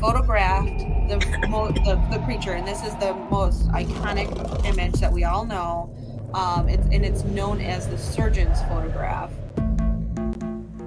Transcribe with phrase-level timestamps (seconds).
[0.00, 5.24] photographed the, mo- the the creature, and this is the most iconic image that we
[5.24, 5.92] all know.
[6.34, 9.30] Um, it's, and it's known as the surgeon's photograph.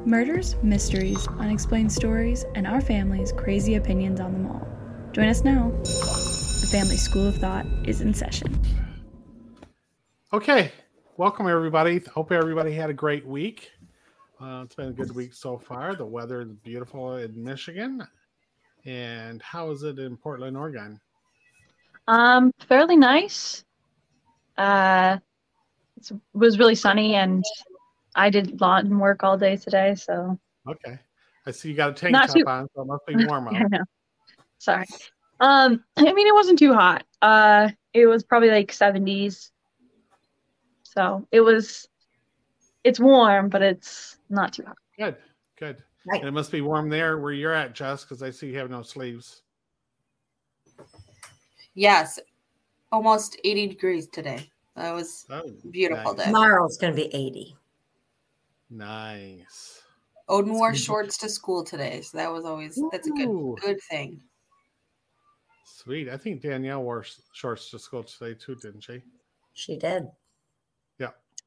[0.06, 4.68] Murders, mysteries, unexplained stories, and our family's crazy opinions on them all.
[5.12, 5.72] Join us now.
[5.84, 8.60] The Family School of Thought is in session.
[10.34, 10.72] Okay,
[11.18, 12.00] welcome everybody.
[12.14, 13.72] Hope everybody had a great week.
[14.40, 15.96] Uh, it's been a good week so far.
[15.96, 18.08] The weather is beautiful in Michigan.
[18.86, 21.00] And how is it in Portland, Oregon?
[22.08, 23.64] Um, fairly nice.
[24.58, 25.18] Uh,
[25.98, 27.44] it was really sunny, and
[28.16, 29.96] I did lawn work all day today.
[29.96, 30.98] So okay,
[31.46, 33.48] I see you got a tank Not top too- on, so it must be warm
[33.48, 33.72] out.
[33.72, 33.84] know.
[34.58, 34.86] Sorry.
[35.40, 37.06] Um, I mean, it wasn't too hot.
[37.22, 39.52] Uh, it was probably like 70s.
[40.84, 41.88] So it was.
[42.84, 44.78] It's warm, but it's not too hot.
[44.98, 45.18] Good,
[45.60, 45.84] good.
[46.10, 46.22] Right.
[46.22, 48.72] And it must be warm there where you're at, Jess, because I see you have
[48.72, 49.44] no sleeves.
[51.76, 52.20] Yes,
[52.92, 54.50] almost 80 degrees today.
[54.76, 56.26] That was Oh, a beautiful nice.
[56.26, 56.32] day.
[56.32, 57.56] Tomorrow's going to be 80.
[58.72, 59.84] Nice.
[60.28, 64.22] Odin wore shorts to school today, so that was always that's a good good thing.
[65.66, 66.10] Sweet.
[66.10, 67.04] I think Danielle wore
[67.34, 69.02] shorts to school today too, didn't she?
[69.54, 70.08] She did.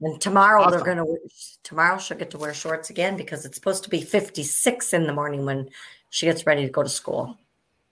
[0.03, 0.09] Yeah.
[0.09, 1.19] And tomorrow they're going to,
[1.63, 5.13] tomorrow she'll get to wear shorts again because it's supposed to be 56 in the
[5.13, 5.69] morning when
[6.11, 7.39] she gets ready to go to school.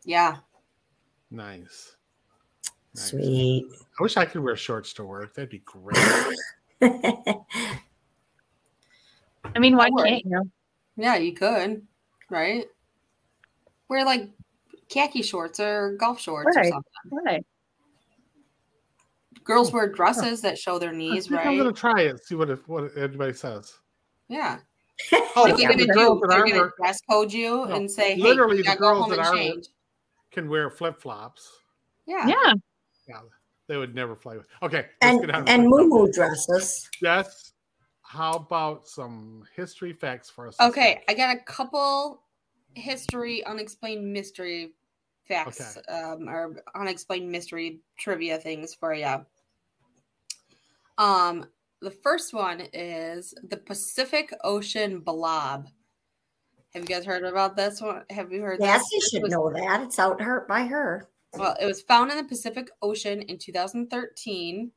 [0.04, 0.38] Yeah.
[1.30, 1.96] Nice.
[2.94, 3.10] Nice.
[3.10, 3.66] Sweet.
[3.98, 5.34] I wish I could wear shorts to work.
[5.34, 5.96] That'd be great.
[9.54, 10.50] I mean, why Don't can't you?
[10.96, 11.82] Yeah, you could,
[12.28, 12.66] right?
[13.88, 14.28] Wear like
[14.88, 16.82] khaki shorts or golf shorts or something.
[17.10, 17.44] Right.
[19.44, 22.24] Girls wear dresses that show their I knees, think I'm gonna try it.
[22.24, 23.72] See what it, what anybody says.
[24.28, 24.58] Yeah.
[25.12, 27.90] Oh, Like yeah, they're the gonna do, they're gonna work dress code you No, and
[27.90, 29.66] say, literally you the gotta go girls home that and are change."
[30.30, 31.48] can wear flip flops.
[32.06, 32.26] Yeah.
[32.26, 32.52] Yeah.
[33.08, 33.20] Yeah,
[33.66, 34.46] they would never fly with.
[34.62, 35.48] Okay, and get on.
[35.48, 36.88] and moo moo dresses.
[37.00, 37.52] Yes.
[38.02, 40.56] how about some history facts for us?
[40.60, 41.02] Okay.
[41.08, 42.22] I got a couple
[42.74, 44.72] history unexplained mystery
[45.34, 49.24] facts um, or unexplained mystery trivia things for you.
[50.98, 51.46] Um,
[51.80, 55.68] the first one is the Pacific Ocean blob.
[56.74, 58.02] Have you guys heard about this one?
[58.10, 58.58] Have you heard?
[58.60, 58.92] Yes, this?
[58.92, 59.82] you This should was- know that.
[59.82, 61.08] It's out hurt by her.
[61.34, 64.72] Well, it was found in the Pacific Ocean in 2013.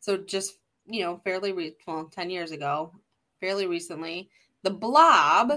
[0.00, 0.54] So just,
[0.86, 2.92] you know, fairly re- well, 10 years ago,
[3.40, 4.28] fairly recently.
[4.64, 5.52] The blob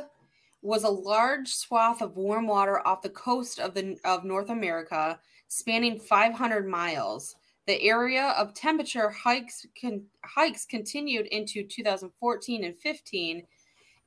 [0.67, 5.17] was a large swath of warm water off the coast of the of North America,
[5.47, 7.37] spanning 500 miles.
[7.67, 13.43] The area of temperature hikes con, hikes continued into 2014 and 15,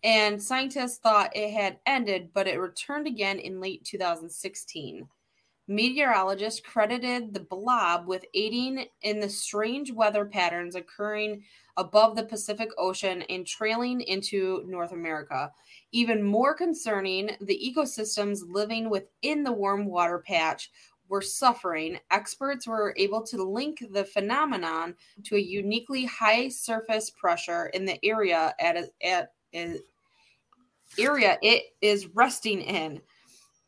[0.04, 5.08] and scientists thought it had ended, but it returned again in late 2016.
[5.70, 11.44] Meteorologists credited the blob with aiding in the strange weather patterns occurring
[11.76, 15.52] above the Pacific Ocean and trailing into North America.
[15.92, 20.72] Even more concerning, the ecosystems living within the warm water patch
[21.08, 22.00] were suffering.
[22.10, 28.04] Experts were able to link the phenomenon to a uniquely high surface pressure in the
[28.04, 28.90] area at, at,
[29.54, 29.78] at
[30.98, 33.00] area it is resting in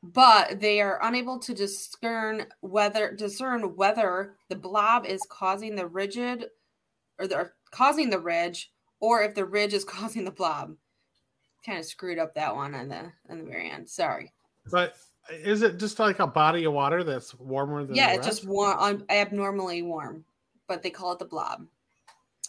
[0.03, 6.47] but they are unable to discern whether discern whether the blob is causing the rigid
[7.19, 10.75] or they're causing the ridge or if the ridge is causing the blob.
[11.65, 13.89] Kind of screwed up that one on the on the very end.
[13.89, 14.33] Sorry.
[14.71, 14.95] But
[15.31, 17.95] is it just like a body of water that's warmer than?
[17.95, 20.25] yeah it's just warm abnormally warm
[20.67, 21.67] but they call it the blob.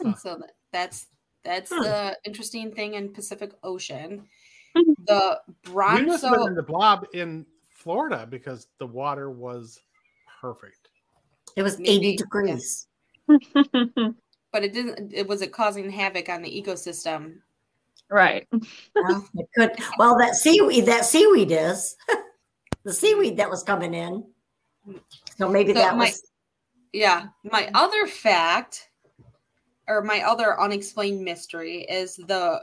[0.02, 0.16] Huh.
[0.16, 1.08] so that, that's
[1.44, 4.28] that's the interesting thing in pacific ocean
[5.06, 9.80] The We must have been in the blob in Florida because the water was
[10.42, 10.90] perfect.
[11.56, 12.18] It was Maybe, 80 yeah.
[12.18, 12.88] degrees.
[13.28, 17.36] but it didn't it was it causing havoc on the ecosystem
[18.10, 18.48] right.
[18.96, 19.72] Well, it could.
[19.98, 21.96] Well, that seaweed, that seaweed is
[22.84, 24.24] the seaweed that was coming in.
[25.38, 26.22] So maybe So that my- was.
[26.92, 27.28] Yeah.
[27.44, 28.90] My other fact,
[29.88, 32.62] or my other unexplained mystery, is the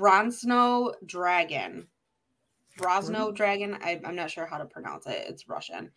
[0.00, 1.86] Brosno dragon.
[2.78, 3.76] Brosno dragon.
[3.82, 5.26] I, I'm not sure how to pronounce it.
[5.28, 5.90] It's Russian.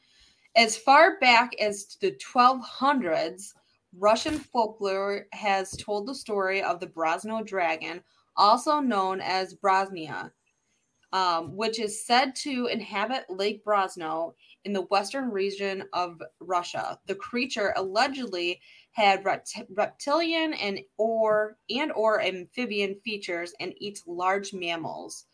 [0.56, 3.54] As far back as the 1200s,
[3.98, 8.04] Russian folklore has told the story of the Brosno dragon,
[8.36, 10.32] also known as Brosnia,
[11.14, 14.34] um, which is said to inhabit Lake Brosno
[14.66, 17.00] in the western region of Russia.
[17.06, 18.60] The creature allegedly
[18.94, 25.26] had rept- reptilian and or and or amphibian features and eats large mammals.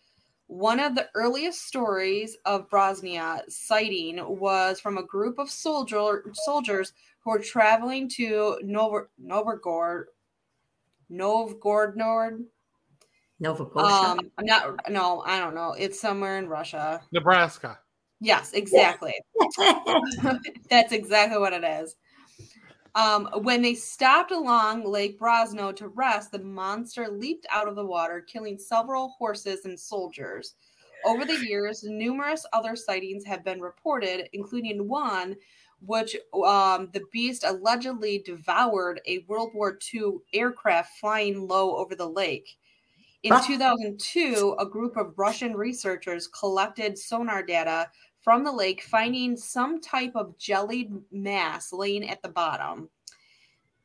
[0.48, 6.94] One of the earliest stories of Brosnia sighting was from a group of soldier soldiers
[7.20, 10.08] who were traveling to Nov- Novgorod,
[11.10, 12.46] Novgorod.
[13.42, 14.06] Nova Scotia.
[14.06, 14.90] Um, I'm not.
[14.90, 15.74] No, I don't know.
[15.78, 17.02] It's somewhere in Russia.
[17.12, 17.80] Nebraska.
[18.20, 19.14] Yes, exactly.
[20.70, 21.96] That's exactly what it is.
[22.96, 27.86] Um, when they stopped along Lake Brosno to rest, the monster leaped out of the
[27.86, 30.56] water, killing several horses and soldiers.
[31.06, 35.36] Over the years, numerous other sightings have been reported, including one
[35.82, 42.10] which um, the beast allegedly devoured a World War II aircraft flying low over the
[42.10, 42.58] lake.
[43.24, 43.42] In Ah.
[43.46, 47.90] 2002, a group of Russian researchers collected sonar data
[48.30, 52.88] from the lake, finding some type of jellied mass laying at the bottom.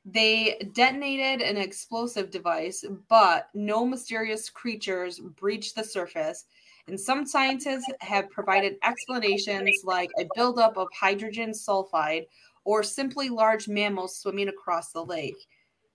[0.05, 6.44] They detonated an explosive device, but no mysterious creatures breached the surface.
[6.88, 12.26] And some scientists have provided explanations like a buildup of hydrogen sulfide
[12.64, 15.47] or simply large mammals swimming across the lake.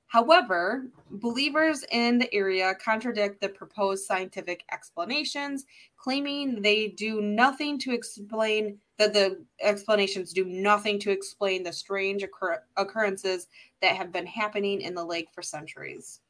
[0.10, 5.66] However, believers in the area contradict the proposed scientific explanations,
[5.98, 12.24] claiming they do nothing to explain that the explanations do nothing to explain the strange
[12.24, 13.48] occur- occurrences
[13.84, 16.22] that have been happening in the lake for centuries.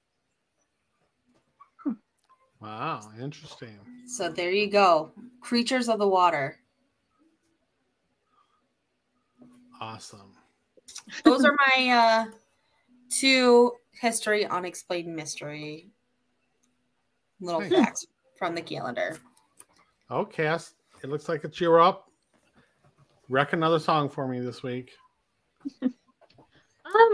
[2.60, 3.80] Wow, interesting.
[4.06, 5.14] So there you go.
[5.40, 6.60] Creatures of the water.
[9.80, 10.34] Awesome.
[11.24, 12.26] Those are my uh
[13.12, 15.90] two history unexplained mystery
[17.42, 17.72] little Nice.
[17.72, 18.06] facts
[18.38, 19.18] from the calendar.
[20.12, 20.74] Okay, Cass,
[21.04, 22.10] it looks like it's you're up.
[23.30, 24.92] Wreck another song for me this week.
[25.82, 25.92] Um,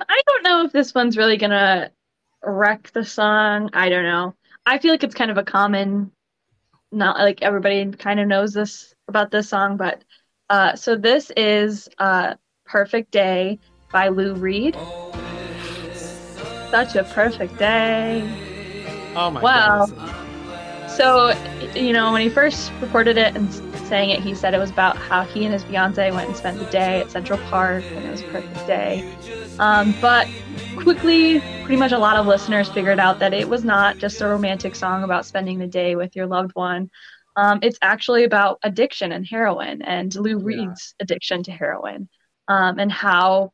[0.07, 1.91] I don't know if this one's really gonna
[2.43, 3.69] wreck the song.
[3.73, 4.33] I don't know.
[4.65, 6.11] I feel like it's kind of a common,
[6.91, 10.03] not like everybody kind of knows this about this song, but
[10.49, 13.59] uh, so this is uh, "Perfect Day"
[13.91, 14.77] by Lou Reed.
[16.75, 18.29] Such a perfect day.
[19.15, 19.53] Oh my Wow.
[19.53, 19.93] goodness.
[20.85, 21.33] So,
[21.75, 24.97] you know, when he first recorded it and sang it, he said it was about
[24.99, 28.11] how he and his fiance went and spent the day at Central Park and it
[28.11, 29.05] was a perfect day.
[29.59, 30.29] Um, but
[30.75, 34.27] quickly, pretty much a lot of listeners figured out that it was not just a
[34.27, 36.89] romantic song about spending the day with your loved one.
[37.35, 42.09] Um, it's actually about addiction and heroin and Lou Reed's addiction to heroin
[42.47, 43.51] um, and how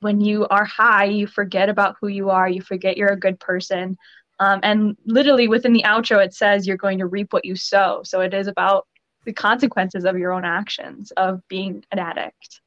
[0.00, 3.38] when you are high, you forget about who you are, you forget you're a good
[3.38, 3.96] person.
[4.38, 8.02] Um, and literally within the outro, it says you're going to reap what you sow.
[8.04, 8.86] So it is about
[9.24, 12.60] the consequences of your own actions of being an addict.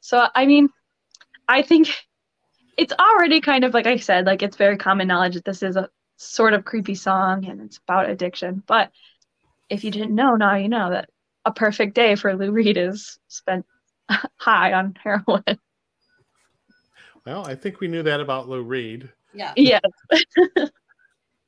[0.00, 0.68] So, I mean,
[1.48, 1.88] I think
[2.76, 5.76] it's already kind of like I said, like it's very common knowledge that this is
[5.76, 8.62] a sort of creepy song and it's about addiction.
[8.66, 8.90] But
[9.68, 11.08] if you didn't know, now you know that
[11.44, 13.64] a perfect day for Lou Reed is spent
[14.36, 15.44] high on heroin.
[17.26, 19.52] Well, I think we knew that about Lou Reed, Yeah.
[19.56, 19.80] yeah,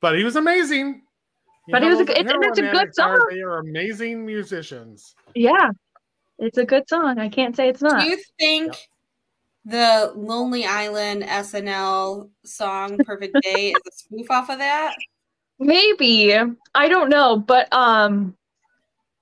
[0.01, 1.01] but he was amazing.
[1.67, 3.27] You But he know, was a good- it's- it's a good addicts are- song.
[3.31, 5.15] They are amazing musicians.
[5.35, 5.69] yeah,
[6.37, 7.17] it's a good song.
[7.19, 8.01] I can't say it's not.
[8.01, 8.73] Do you think
[9.65, 14.95] the Lonely Island SNL song Perfect Day is a spoof off of that?
[15.59, 16.33] Maybe
[16.75, 18.35] I don't know, but um,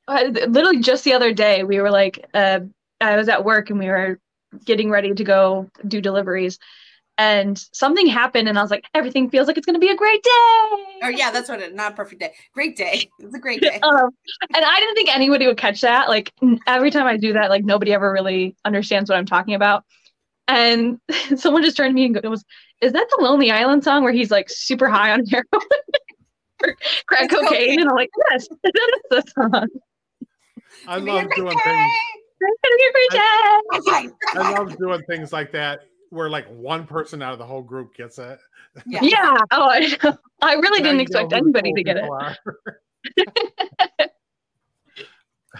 [0.07, 2.61] I, literally just the other day we were like, uh,
[3.02, 4.19] I was at work and we were
[4.66, 6.59] getting ready to go do deliveries,
[7.18, 10.21] and something happened, and I was like, everything feels like it's gonna be a great
[10.23, 10.99] day.
[11.01, 12.33] Or yeah, that's what it not perfect day.
[12.54, 13.09] Great day.
[13.19, 13.80] It's a great day.
[13.81, 14.09] Um,
[14.56, 16.09] and I didn't think anybody would catch that.
[16.09, 16.31] Like
[16.68, 19.83] every time I do that, like nobody ever really understands what I'm talking about.
[20.47, 20.99] And
[21.35, 22.44] someone just turned to me and goes,
[22.81, 25.45] "Is that the Lonely Island song where he's like super high on heroin
[27.07, 27.80] crack cocaine?" cocaine.
[27.81, 29.68] And I'm like, "Yes, that is the song."
[30.87, 31.63] I It's gonna be a love great doing day.
[31.63, 31.94] things.
[32.39, 34.39] It's gonna be a great day.
[34.39, 35.79] I love doing things like that
[36.09, 38.39] where like one person out of the whole group gets it.
[38.85, 38.99] Yeah.
[39.03, 39.37] Yeah.
[39.51, 39.97] Oh, I.
[40.41, 42.03] I really didn't expect know who the anybody to get it.
[42.03, 42.19] people.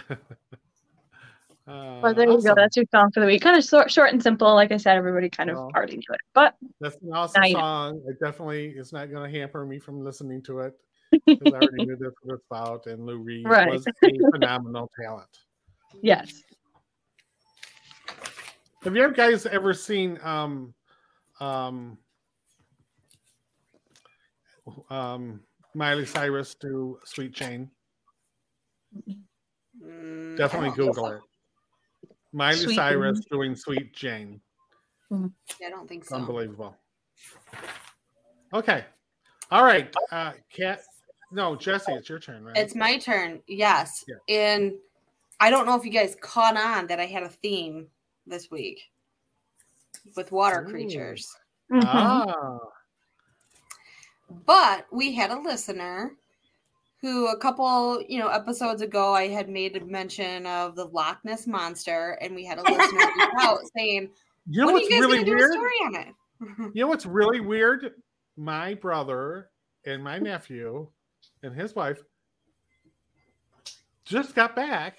[1.66, 2.54] Uh, But there you go.
[2.54, 3.42] That's your song for the week.
[3.42, 4.54] Kind of short, short and simple.
[4.54, 5.70] Like I said, everybody kind of Well.
[5.76, 6.20] already knew it.
[6.32, 7.60] But That's an awesome Now you know.
[7.60, 8.02] song.
[8.06, 10.72] It definitely is not going to hamper me from listening to it
[11.26, 12.86] because I already knew this was about.
[12.86, 13.68] And Lou Reed Right.
[13.68, 15.28] was a phenomenal talent.
[16.02, 16.42] yes,
[18.84, 20.72] Have you guys ever seen um,
[21.40, 21.98] um,
[24.88, 25.40] um,
[25.74, 27.70] Miley Cyrus do "Sweet Jane"?
[29.84, 31.20] Mm, Definitely I don't think Google it.
[32.32, 34.40] Miley Sweet Cyrus doing "Sweet Jane."
[35.10, 36.16] I don't think so.
[36.16, 36.76] Unbelievable.
[38.52, 38.84] Okay.
[39.50, 39.92] All right.
[40.12, 40.82] Uh Kat,
[41.32, 42.56] No, Jesse, it's your turn, right?
[42.56, 43.40] It's my turn.
[43.48, 44.04] Yes.
[44.06, 44.16] Yeah.
[44.28, 44.74] And
[45.40, 47.86] I don't know if you guys caught on that I had a theme
[48.28, 48.80] this week
[50.16, 50.70] with water Ooh.
[50.70, 51.34] creatures.
[51.70, 51.84] Mhm.
[51.84, 52.58] Ah,
[54.46, 56.16] But we had a listener
[57.00, 61.24] who a couple, you know, episodes ago I had made a mention of the Loch
[61.24, 63.00] Ness monster and we had a listener
[63.40, 64.10] out saying,
[64.48, 65.50] you know "When are what's you guys really going do weird?
[65.50, 66.14] a story on it?"
[66.74, 67.94] You know what's really weird?
[68.36, 69.50] My brother
[69.84, 70.88] and my nephew
[71.42, 72.02] and his wife
[74.04, 74.98] just got back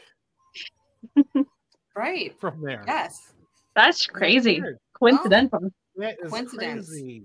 [2.00, 2.40] right.
[2.40, 2.84] from there.
[2.88, 3.34] Yes.
[3.76, 4.62] That's crazy.
[4.62, 4.78] Weird.
[4.94, 5.72] Coincidental.
[5.96, 6.90] That is Coincidence.
[6.90, 7.24] crazy.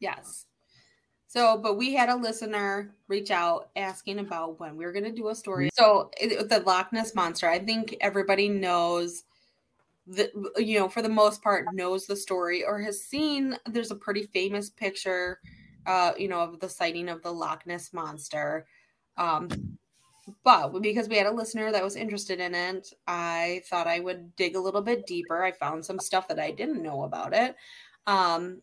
[0.00, 0.46] Yes.
[1.26, 5.12] So, but we had a listener reach out asking about when we were going to
[5.12, 5.70] do a story.
[5.74, 9.24] So, it, the Loch Ness monster, I think everybody knows
[10.06, 13.56] the you know, for the most part, knows the story or has seen.
[13.66, 15.40] There's a pretty famous picture,
[15.86, 18.66] uh, you know, of the sighting of the Loch Ness monster.
[19.16, 19.48] Um,
[20.42, 24.34] but because we had a listener that was interested in it, I thought I would
[24.36, 25.42] dig a little bit deeper.
[25.42, 27.56] I found some stuff that I didn't know about it.
[28.06, 28.62] Um,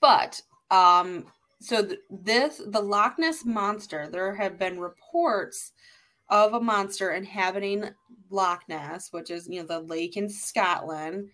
[0.00, 1.26] but um,
[1.60, 4.08] so th- this the Loch Ness monster.
[4.10, 5.72] There have been reports
[6.28, 7.84] of a monster inhabiting
[8.30, 11.30] Loch Ness, which is you know the lake in Scotland,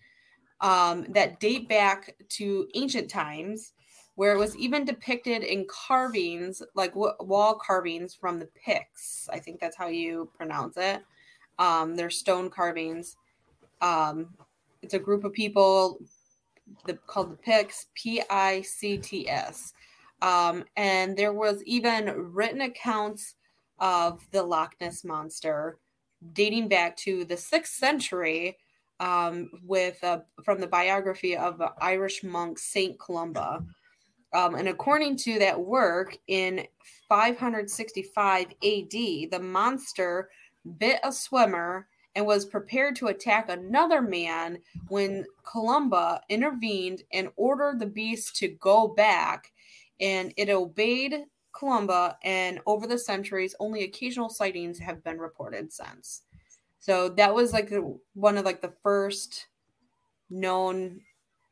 [0.61, 3.73] um, that date back to ancient times,
[4.21, 9.27] where it was even depicted in carvings, like w- wall carvings from the Picts.
[9.33, 11.01] I think that's how you pronounce it.
[11.57, 13.17] Um, they're stone carvings.
[13.81, 14.27] Um,
[14.83, 15.97] it's a group of people
[16.85, 19.73] the, called the Picts, P I C T S.
[20.21, 23.33] Um, and there was even written accounts
[23.79, 25.79] of the Loch Ness monster
[26.33, 28.55] dating back to the sixth century
[28.99, 33.65] um, with uh, from the biography of uh, Irish monk Saint Columba.
[34.33, 36.65] Um, and according to that work, in
[37.09, 40.29] 565 AD, the monster
[40.77, 44.59] bit a swimmer and was prepared to attack another man
[44.89, 49.51] when Columba intervened and ordered the beast to go back.
[49.99, 56.23] And it obeyed Columba, and over the centuries, only occasional sightings have been reported since.
[56.79, 57.71] So that was like
[58.13, 59.47] one of like the first
[60.29, 61.01] known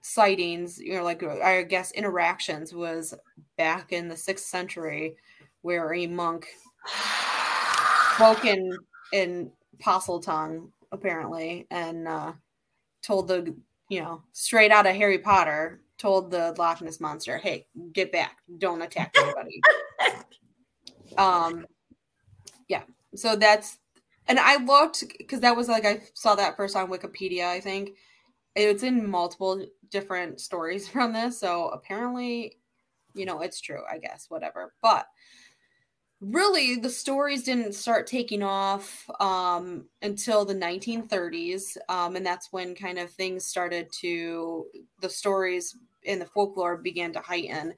[0.01, 3.13] sightings, you know, like I guess interactions was
[3.57, 5.15] back in the sixth century,
[5.61, 6.47] where a monk
[8.15, 8.77] spoke in
[9.13, 12.33] in apostle tongue apparently, and uh,
[13.01, 13.55] told the
[13.89, 18.37] you know straight out of Harry Potter told the Loch Ness monster, "Hey, get back!
[18.57, 19.61] Don't attack anybody."
[21.17, 21.65] um,
[22.67, 22.83] yeah.
[23.15, 23.79] So that's
[24.27, 27.45] and I looked because that was like I saw that first on Wikipedia.
[27.47, 27.91] I think
[28.55, 31.39] it's in multiple different stories from this.
[31.39, 32.57] So apparently,
[33.13, 33.83] you know, it's true.
[33.91, 34.73] I guess whatever.
[34.81, 35.07] But
[36.21, 42.75] really, the stories didn't start taking off um, until the 1930s, um, and that's when
[42.75, 44.65] kind of things started to
[45.01, 47.73] the stories in the folklore began to heighten.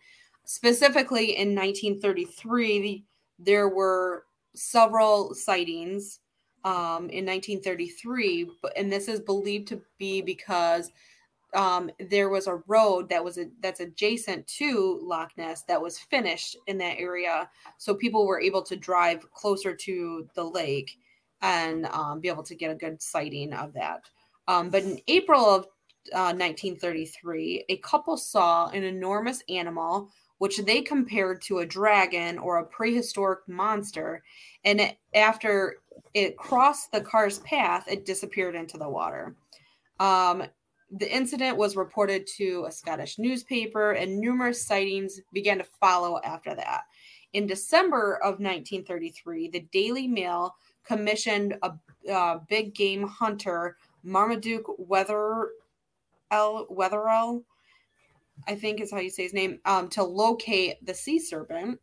[0.46, 3.06] Specifically, in 1933,
[3.40, 4.26] there were
[4.56, 6.20] several sightings
[6.64, 10.92] um, in 1933, and this is believed to be because
[11.54, 16.00] um, there was a road that was a, that's adjacent to Loch Ness that was
[16.00, 20.98] finished in that area, so people were able to drive closer to the lake
[21.42, 24.10] and um, be able to get a good sighting of that.
[24.48, 25.64] Um, but in April of
[26.14, 32.58] uh, 1933, a couple saw an enormous animal, which they compared to a dragon or
[32.58, 34.24] a prehistoric monster,
[34.64, 35.81] and after
[36.14, 39.36] it crossed the car's path, it disappeared into the water.
[40.00, 40.44] Um,
[40.92, 46.54] the incident was reported to a Scottish newspaper, and numerous sightings began to follow after
[46.54, 46.82] that.
[47.34, 51.74] In December of 1933, the Daily Mail commissioned a,
[52.12, 55.52] uh, big game hunter, Marmaduke Weather
[56.32, 57.44] Wetherell,
[58.48, 61.80] I think is how you say his name, um, to locate the sea serpent.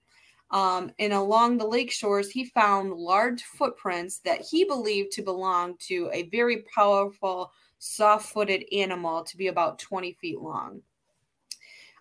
[0.50, 5.76] Um, and along the lake shores, he found large footprints that he believed to belong
[5.88, 10.80] to a very powerful, soft footed animal to be about 20 feet long.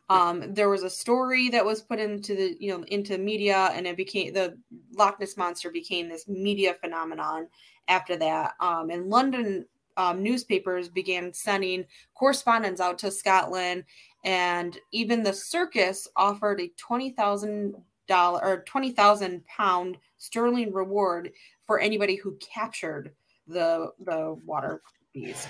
[0.09, 3.85] Um, there was a story that was put into the you know into media, and
[3.85, 4.57] it became the
[4.93, 7.47] Loch Ness monster became this media phenomenon
[7.89, 8.53] after that.
[8.61, 9.65] Um, and London
[9.97, 11.83] um, newspapers began sending
[12.15, 13.83] correspondence out to Scotland,
[14.23, 17.75] and even the circus offered a twenty thousand
[18.07, 21.31] dollar or twenty thousand pound sterling reward
[21.65, 23.11] for anybody who captured
[23.47, 24.81] the the water
[25.13, 25.49] beast.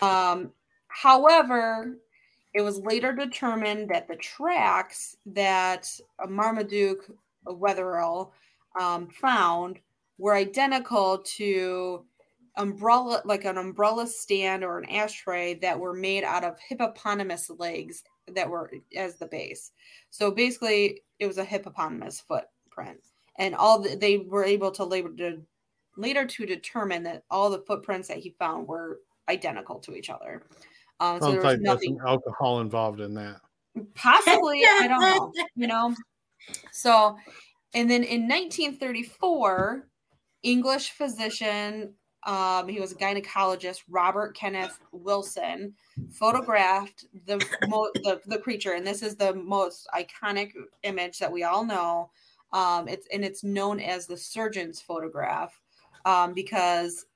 [0.00, 0.52] Um,
[0.88, 1.96] however,
[2.54, 5.90] it was later determined that the tracks that
[6.28, 7.10] Marmaduke
[7.46, 8.30] Wetherell
[8.80, 9.78] um, found
[10.18, 12.04] were identical to
[12.56, 18.02] umbrella like an umbrella stand or an ashtray that were made out of hippopotamus legs
[18.34, 19.72] that were as the base.
[20.10, 23.00] So basically it was a hippopotamus footprint.
[23.38, 25.42] And all the, they were able to later, to
[25.96, 30.46] later to determine that all the footprints that he found were identical to each other.
[31.00, 33.40] Um, so Sounds there was like there's nothing some alcohol involved in that.
[33.94, 35.94] possibly i don't know you know?
[36.72, 37.16] So
[37.74, 39.88] and then in 1934
[40.42, 41.92] english physician
[42.26, 45.72] um, he was a gynecologist robert kenneth wilson
[46.10, 50.52] photographed the, mo- the the creature and this is the most iconic
[50.82, 52.10] image that we all know
[52.52, 55.60] um, it's and it's known as the surgeon's photograph
[56.04, 57.06] um, because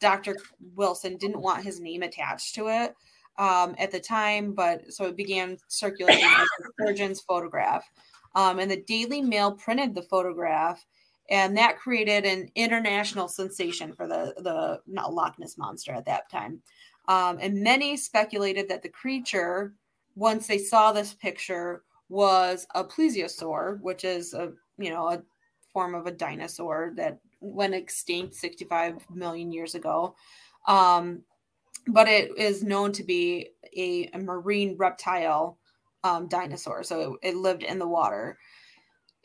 [0.00, 0.36] dr
[0.74, 2.94] wilson didn't want his name attached to it
[3.38, 7.88] um, at the time, but so it began circulating as the surgeon's photograph.
[8.34, 10.84] Um, and the Daily Mail printed the photograph,
[11.30, 14.80] and that created an international sensation for the the
[15.10, 16.60] Loch Ness monster at that time.
[17.08, 19.74] Um, and many speculated that the creature,
[20.14, 25.22] once they saw this picture, was a plesiosaur, which is a you know a
[25.72, 30.14] form of a dinosaur that went extinct 65 million years ago.
[30.66, 31.22] Um,
[31.86, 35.58] but it is known to be a, a marine reptile
[36.04, 36.82] um, dinosaur.
[36.82, 38.38] So it, it, lived in the water.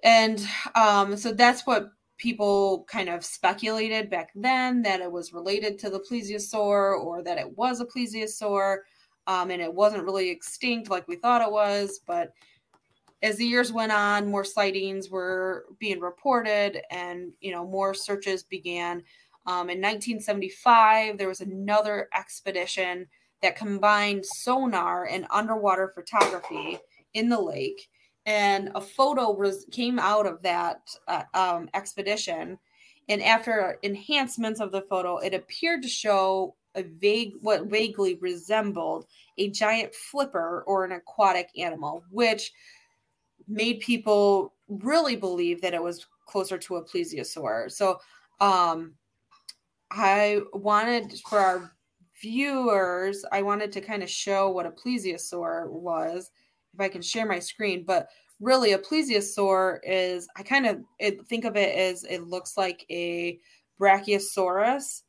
[0.04, 0.46] And
[0.76, 5.90] um, so that's what people kind of speculated back then that it was related to
[5.90, 8.78] the plesiosaur or that it was a plesiosaur
[9.28, 12.02] um, and it wasn't really extinct like we thought it was.
[12.06, 12.34] But
[13.22, 18.44] as the years went on, more sightings were being reported and, you know, more searches
[18.44, 19.04] began.
[19.46, 23.08] Um, in 1975, there was another expedition
[23.42, 26.80] that combined sonar and underwater photography
[27.14, 27.90] in the lake.
[28.26, 32.58] And a photo was came out of that uh, um, expedition.
[33.10, 39.06] And after enhancements of the photo, it appeared to show a vague, what vaguely resembled
[39.38, 42.52] a giant flipper or an aquatic animal, which
[43.48, 47.70] made people really believe that it was closer to a plesiosaur.
[47.72, 48.00] So,
[48.40, 48.94] um,
[49.92, 51.72] I wanted for our
[52.20, 56.32] viewers, I wanted to kind of show what a plesiosaur was,
[56.74, 57.84] if I can share my screen.
[57.86, 58.08] But
[58.40, 62.86] really, a plesiosaur is I kind of it, think of it as it looks like
[62.90, 63.40] a
[63.80, 65.04] brachiosaurus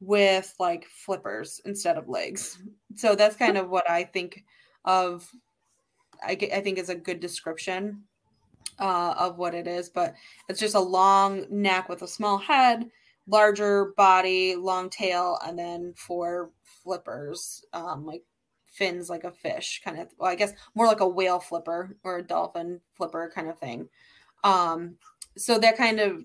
[0.00, 2.58] with like flippers instead of legs.
[2.96, 4.44] So that's kind of what I think
[4.84, 5.28] of.
[6.24, 8.04] I, I think is a good description
[8.78, 10.14] uh, of what it is, but
[10.48, 12.88] it's just a long neck with a small head
[13.26, 18.22] larger body, long tail, and then four flippers, um, like
[18.72, 22.18] fins like a fish kind of well, I guess more like a whale flipper or
[22.18, 23.88] a dolphin flipper kind of thing.
[24.44, 24.96] Um,
[25.36, 26.24] so that kind of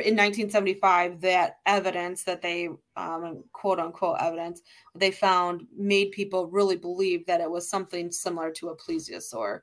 [0.00, 4.62] in 1975, that evidence that they um, quote unquote evidence
[4.94, 9.60] they found made people really believe that it was something similar to a plesiosaur.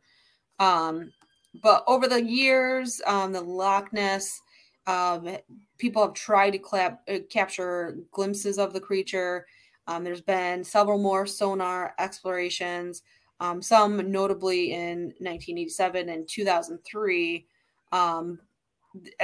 [0.59, 1.11] Um,
[1.61, 4.41] but over the years, um, the Loch Ness
[4.87, 5.37] um,
[5.77, 9.45] people have tried to clap, uh, capture glimpses of the creature.
[9.91, 13.03] Um, there's been several more sonar explorations,
[13.41, 17.45] um, some notably in 1987 and 2003,
[17.91, 18.39] um,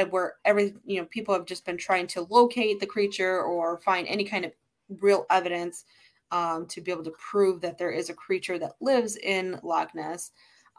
[0.10, 4.08] where every you know people have just been trying to locate the creature or find
[4.08, 4.52] any kind of
[5.00, 5.86] real evidence
[6.32, 9.96] um, to be able to prove that there is a creature that lives in Loch
[9.96, 10.32] Ness.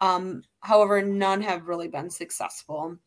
[0.03, 2.99] Um, however, none have really been successful.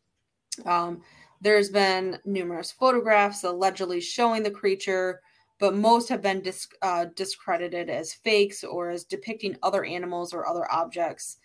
[0.66, 1.02] Um,
[1.40, 5.20] there's been numerous photographs allegedly showing the creature,
[5.62, 6.42] but most have been
[6.82, 11.36] uh, discredited as fakes or as depicting other animals or other objects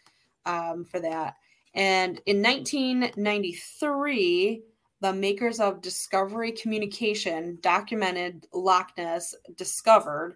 [0.47, 1.35] um, for that.
[1.75, 4.63] And in 1993,
[5.01, 10.35] the makers of Discovery Communication documented Loch Ness discovered,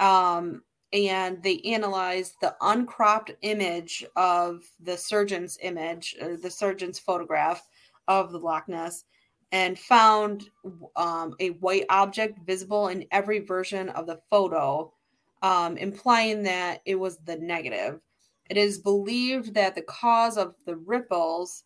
[0.00, 7.62] um, and they analyzed the uncropped image of the surgeon's image, uh, the surgeon's photograph,
[8.08, 9.04] of the Loch Ness
[9.52, 10.48] and found
[10.96, 14.92] um, a white object visible in every version of the photo,
[15.42, 18.00] um, implying that it was the negative.
[18.48, 21.64] It is believed that the cause of the ripples,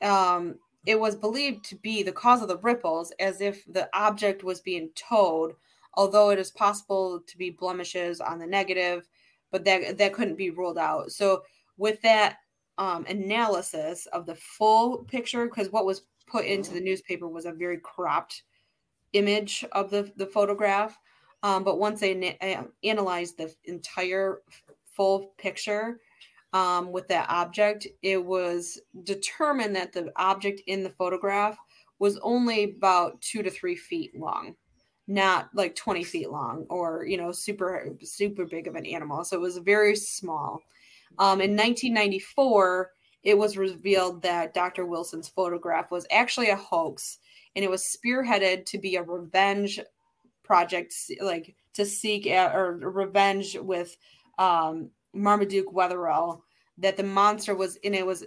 [0.00, 4.42] um, it was believed to be the cause of the ripples as if the object
[4.42, 5.54] was being towed,
[5.94, 9.06] although it is possible to be blemishes on the negative,
[9.50, 11.12] but that, that couldn't be ruled out.
[11.12, 11.42] So,
[11.78, 12.36] with that
[12.78, 17.52] um, analysis of the full picture because what was put into the newspaper was a
[17.52, 18.42] very cropped
[19.12, 20.98] image of the, the photograph.
[21.42, 24.42] Um, but once they na- analyzed the entire
[24.86, 26.00] full picture
[26.52, 31.58] um, with that object, it was determined that the object in the photograph
[31.98, 34.54] was only about two to three feet long,
[35.06, 39.24] not like 20 feet long or, you know, super, super big of an animal.
[39.24, 40.60] So it was very small.
[41.18, 42.90] Um, in 1994,
[43.22, 44.86] it was revealed that Dr.
[44.86, 47.18] Wilson's photograph was actually a hoax
[47.54, 49.80] and it was spearheaded to be a revenge
[50.42, 53.96] project, like to seek or revenge with
[54.38, 56.40] um, Marmaduke Wetherell
[56.78, 58.24] that the monster was and it was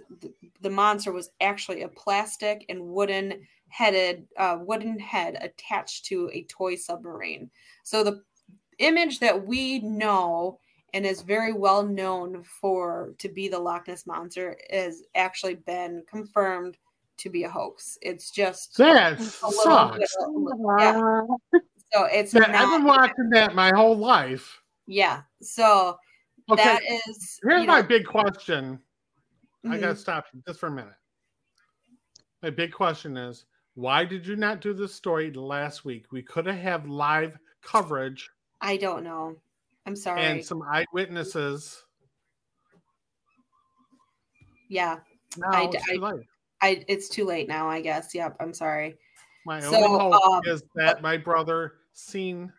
[0.60, 6.44] the monster was actually a plastic and wooden headed uh, wooden head attached to a
[6.44, 7.50] toy submarine.
[7.82, 8.22] So the
[8.78, 10.58] image that we know
[10.94, 16.02] and is very well known for to be the Loch Ness monster has actually been
[16.08, 16.78] confirmed
[17.18, 17.98] to be a hoax.
[18.02, 20.16] It's just that sucks.
[20.78, 21.22] Yeah.
[21.92, 24.60] So it's yeah, I've been watching that my whole life.
[24.86, 25.22] Yeah.
[25.40, 25.96] So
[26.50, 26.62] okay.
[26.62, 28.78] that is here's my know, big question.
[29.64, 29.72] Mm-hmm.
[29.72, 30.94] I gotta stop just for a minute.
[32.42, 33.44] My big question is
[33.74, 36.06] why did you not do this story last week?
[36.10, 38.30] We could have had live coverage.
[38.60, 39.36] I don't know.
[39.86, 40.22] I'm sorry.
[40.22, 41.84] And some eyewitnesses.
[44.68, 44.96] Yeah.
[45.36, 46.12] No, I, it's I,
[46.60, 48.14] I, it's too late now, I guess.
[48.14, 48.36] Yep.
[48.40, 48.96] I'm sorry.
[49.44, 52.52] My so, only hope um, is that my brother seen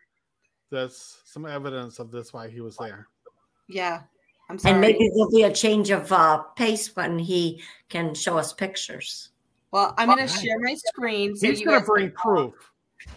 [0.70, 3.08] this, some evidence of this while he was there.
[3.68, 4.02] Yeah.
[4.48, 4.72] I'm sorry.
[4.72, 9.30] And maybe there'll be a change of uh, pace when he can show us pictures.
[9.70, 11.36] Well, I'm going to share my screen.
[11.36, 12.54] So He's going to bring proof.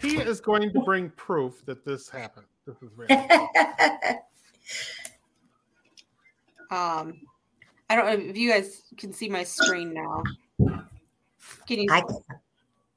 [0.01, 2.45] He is going to bring proof that this happened.
[2.65, 3.09] This is real.
[6.71, 7.21] um,
[7.89, 10.23] I don't know if you guys can see my screen now.
[11.67, 11.87] Can you?
[11.89, 12.03] I,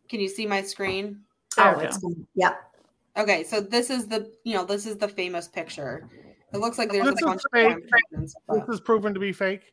[0.08, 1.20] can you see my screen?
[1.58, 1.98] Oh, it's
[2.34, 2.54] yeah.
[3.16, 6.08] Okay, so this is the you know this is the famous picture.
[6.52, 9.72] It looks like there's this a bunch of This is proven to be fake.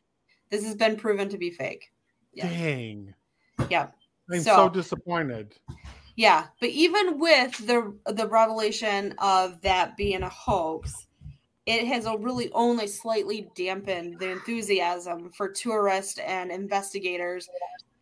[0.50, 1.92] This has been proven to be fake.
[2.34, 2.48] Yeah.
[2.48, 3.14] Dang.
[3.70, 3.88] Yeah.
[4.32, 5.54] I'm so, so disappointed.
[6.16, 11.06] Yeah, but even with the the revelation of that being a hoax,
[11.66, 17.48] it has really only slightly dampened the enthusiasm for tourists and investigators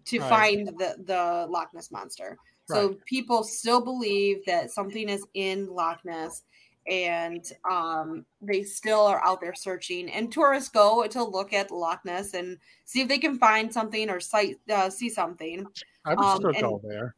[0.06, 0.28] to right.
[0.28, 2.36] find the the Loch Ness monster.
[2.68, 2.76] Right.
[2.76, 6.42] So people still believe that something is in Loch Ness
[6.88, 10.10] and um, they still are out there searching.
[10.10, 14.10] And tourists go to look at Loch Ness and see if they can find something
[14.10, 15.66] or sight uh, see something.
[16.04, 17.14] I would um, still go there.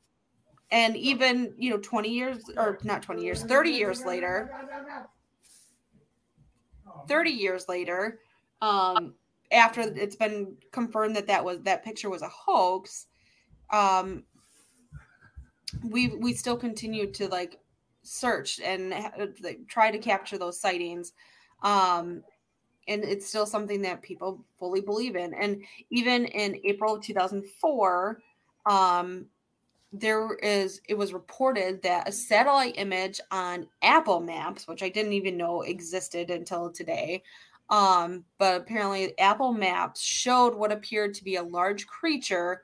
[0.73, 4.51] And even you know, twenty years or not twenty years, thirty years later,
[7.07, 8.21] thirty years later,
[8.63, 9.15] um,
[9.53, 13.07] after it's been confirmed that that was that picture was a hoax,
[13.71, 14.25] um,
[15.83, 17.59] we we still continue to like
[18.03, 18.91] search and
[19.43, 21.13] like, try to capture those sightings
[21.63, 22.23] um
[22.89, 25.33] and it's still something that people fully believe in.
[25.35, 28.21] And even in april of 2004
[28.67, 29.27] um
[29.93, 35.13] there is it was reported that a satellite image on apple maps which i didn't
[35.13, 37.23] even know existed until today
[37.69, 42.63] um but apparently apple maps showed what appeared to be a large creature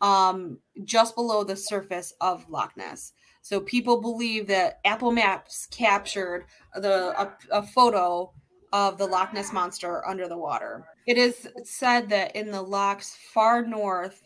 [0.00, 6.46] um just below the surface of loch ness so people believe that Apple Maps captured
[6.74, 8.32] the a, a photo
[8.72, 10.84] of the Loch Ness monster under the water.
[11.06, 14.22] It is said that in the lochs far north,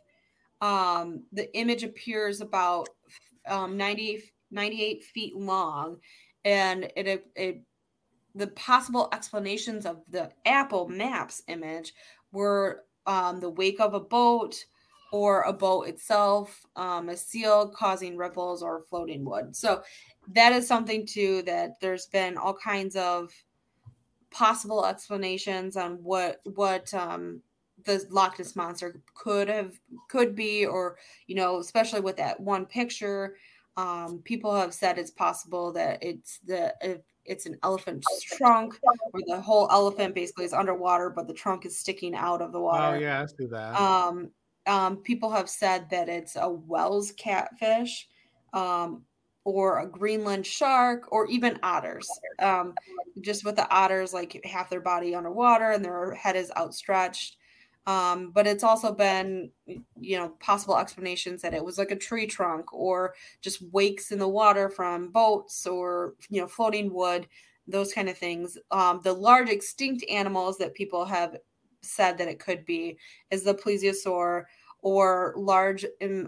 [0.65, 2.89] um, the image appears about
[3.47, 5.99] um, 90, 98 feet long,
[6.47, 7.63] and it, it,
[8.35, 11.93] the possible explanations of the Apple Maps image
[12.33, 14.65] were um, the wake of a boat,
[15.13, 19.55] or a boat itself, um, a seal causing ripples or floating wood.
[19.55, 19.83] So
[20.33, 23.31] that is something too that there's been all kinds of
[24.31, 27.43] possible explanations on what what um,
[27.85, 32.67] the Loch Ness monster could have could be, or you know, especially with that one
[32.67, 33.37] picture.
[33.77, 36.75] Um, people have said it's possible that it's the
[37.25, 38.79] it's an elephant's trunk,
[39.13, 42.59] or the whole elephant basically is underwater, but the trunk is sticking out of the
[42.59, 42.97] oh, water.
[42.97, 43.81] Oh yeah, I see that.
[43.81, 44.31] Um,
[44.67, 48.09] um, people have said that it's a Wels catfish
[48.53, 49.03] um,
[49.45, 52.09] or a Greenland shark or even otters.
[52.39, 52.75] Um,
[53.21, 57.37] just with the otters, like half their body underwater and their head is outstretched.
[57.87, 62.27] Um, but it's also been, you know, possible explanations that it was like a tree
[62.27, 67.29] trunk or just wakes in the water from boats or, you know, floating wood,
[67.67, 68.57] those kind of things.
[68.71, 71.37] Um, the large extinct animals that people have
[71.83, 72.99] said that it could be
[73.31, 74.45] is the plesiosaur
[74.85, 75.85] or large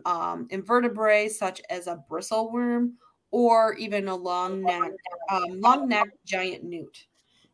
[0.06, 2.94] um, invertebrates such as a bristle worm
[3.30, 4.92] or even a long neck
[5.30, 7.06] um, long neck giant newt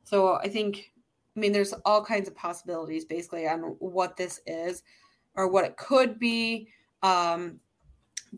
[0.04, 0.91] so i think
[1.36, 4.82] I mean, there's all kinds of possibilities basically on what this is
[5.34, 6.68] or what it could be.
[7.02, 7.60] Um,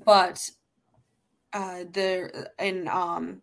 [0.04, 0.48] but
[1.52, 3.42] uh, the in um,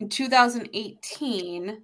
[0.00, 1.82] in 2018,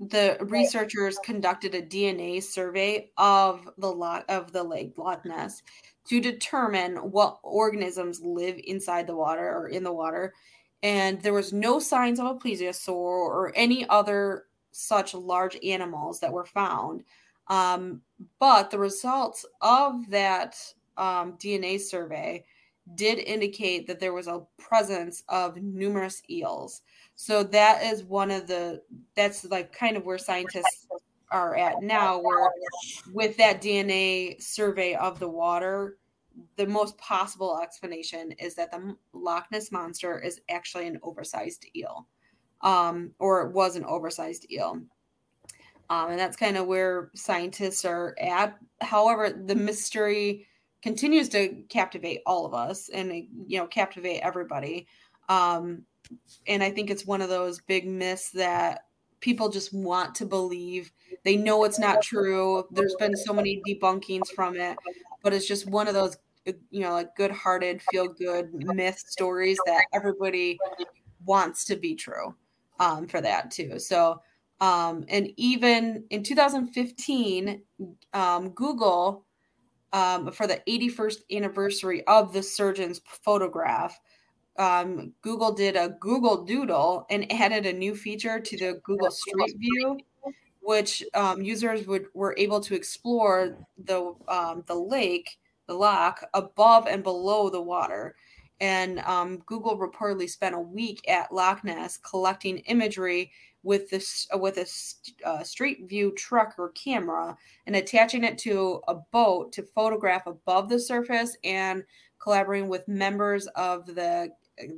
[0.00, 5.62] the researchers conducted a DNA survey of the lot of the lake Loch Ness
[6.08, 10.32] to determine what organisms live inside the water or in the water.
[10.82, 16.32] And there was no signs of a plesiosaur or any other such large animals that
[16.32, 17.04] were found.
[17.48, 18.02] Um,
[18.38, 20.56] but the results of that
[20.96, 22.44] um, DNA survey
[22.94, 26.82] did indicate that there was a presence of numerous eels.
[27.16, 28.82] So that is one of the
[29.14, 30.86] that's like kind of where scientists
[31.30, 32.50] are at now where
[33.12, 35.96] with that DNA survey of the water
[36.56, 42.06] the most possible explanation is that the Loch Ness monster is actually an oversized eel.
[42.62, 44.82] Um, or it was an oversized eel.
[45.90, 48.56] Um, and that's kind of where scientists are at.
[48.80, 50.46] However, the mystery
[50.82, 53.12] continues to captivate all of us and
[53.46, 54.86] you know captivate everybody.
[55.28, 55.82] Um,
[56.46, 58.84] and I think it's one of those big myths that
[59.20, 60.92] people just want to believe.
[61.24, 62.64] They know it's not true.
[62.70, 64.78] There's been so many debunkings from it,
[65.22, 70.58] but it's just one of those, you know, like good-hearted, feel-good myth stories that everybody
[71.26, 72.34] wants to be true
[72.80, 73.78] um, for that too.
[73.78, 74.20] So,
[74.60, 77.62] um, and even in 2015,
[78.12, 79.24] um, Google
[79.92, 83.98] um, for the 81st anniversary of the surgeon's photograph
[84.60, 89.54] um, Google did a Google Doodle and added a new feature to the Google Street
[89.58, 89.98] View,
[90.60, 94.14] which um, users would were able to explore the
[94.66, 98.14] the lake, the lock above and below the water.
[98.60, 104.56] And um, Google reportedly spent a week at Loch Ness collecting imagery with this with
[104.56, 110.26] a uh, Street View truck or camera and attaching it to a boat to photograph
[110.26, 111.84] above the surface and
[112.18, 114.30] collaborating with members of the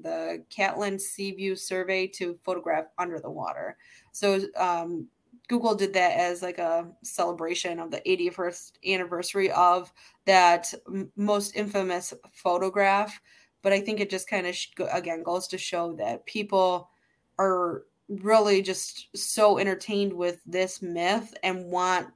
[0.03, 3.77] the Catlin Seaview survey to photograph under the water.
[4.13, 5.09] So um,
[5.49, 9.93] Google did that as like a celebration of the 81st anniversary of
[10.25, 13.21] that m- most infamous photograph.
[13.63, 16.91] But I think it just kind of sh- again goes to show that people
[17.39, 22.09] are really just so entertained with this myth and want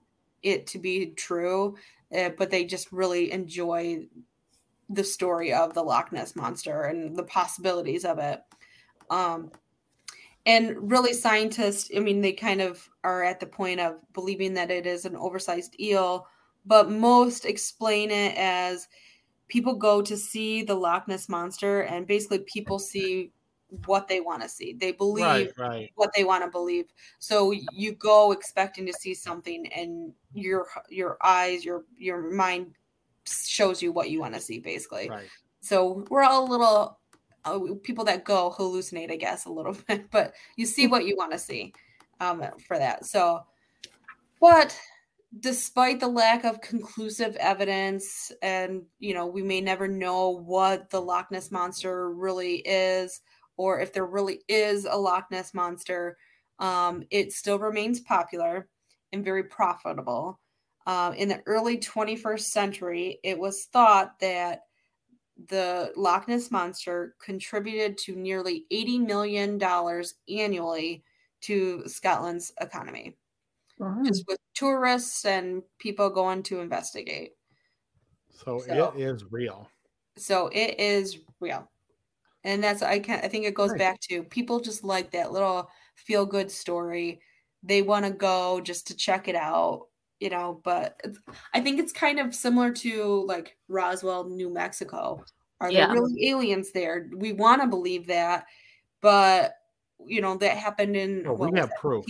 [0.42, 1.76] it to be true,
[2.16, 4.06] uh, but they just really enjoy
[4.88, 8.40] the story of the Loch Ness monster and the possibilities of it.
[9.10, 9.50] Um,
[10.44, 14.70] and really, scientists, I mean, they kind of are at the point of believing that
[14.70, 16.28] it is an oversized eel,
[16.64, 18.86] but most explain it as
[19.48, 23.32] people go to see the Loch Ness monster, and basically, people see
[23.86, 24.74] what they want to see.
[24.74, 25.90] They believe Right, right.
[25.96, 26.86] what they want to believe.
[27.18, 32.74] So you go expecting to see something, and your your eyes, your your mind
[33.26, 35.08] shows you what you want to see, basically.
[35.08, 35.28] Right.
[35.60, 36.98] So we're all a little
[37.44, 41.16] uh, people that go hallucinate, I guess, a little bit, but you see what you
[41.16, 41.72] want to see
[42.20, 43.06] um, for that.
[43.06, 43.44] So,
[44.40, 44.78] but
[45.40, 51.00] despite the lack of conclusive evidence, and you know, we may never know what the
[51.00, 53.20] Loch Ness monster really is,
[53.56, 56.16] or if there really is a Loch Ness monster,
[56.58, 58.68] um, it still remains popular
[59.12, 60.40] and very profitable.
[60.86, 64.60] Um, in the early 21st century, it was thought that
[65.48, 69.62] the Loch Ness Monster contributed to nearly $80 million
[70.28, 71.04] annually
[71.42, 73.16] to Scotland's economy,
[73.78, 74.02] Wow.
[74.04, 77.32] just with tourists and people going to investigate.
[78.30, 79.68] So, So- it is real.
[80.16, 81.70] So it is real.
[82.44, 83.78] And that's I can I think it goes Right.
[83.78, 87.20] back to people just like that little feel good story.
[87.62, 89.88] They want to go just to check it out,
[90.20, 91.18] you know, but it's,
[91.54, 95.24] I think it's kind of similar to like Roswell, New Mexico.
[95.60, 95.86] Are Yeah.
[95.88, 97.08] there really aliens there?
[97.16, 98.46] We want to believe that,
[99.02, 99.54] but
[100.06, 101.78] you know, that happened in Well, what we have that?
[101.80, 102.06] proof.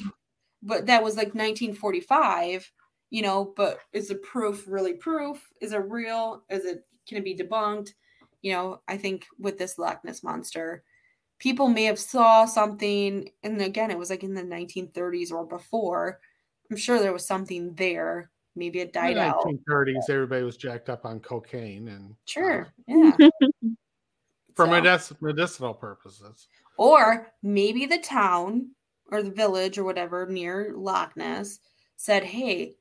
[0.63, 2.71] But that was like 1945
[3.11, 5.47] you know but is the proof really proof?
[5.61, 6.43] Is it real?
[6.51, 7.91] Is it can it be debunked?
[8.43, 10.83] You know i think with this loch ness monster
[11.39, 16.19] people may have saw something and again it was like in the 1930s or before.
[16.71, 18.31] I'm sure there was something there.
[18.57, 22.15] Maybe it In died the out 1930s, everybody was jacked up on cocaine and uh,
[22.25, 23.13] sure yeah.
[24.57, 26.49] for So- medicinal purposes.
[26.79, 28.71] Or maybe the town
[29.11, 31.59] or the village or whatever near Loch Ness
[31.97, 32.75] said, hey,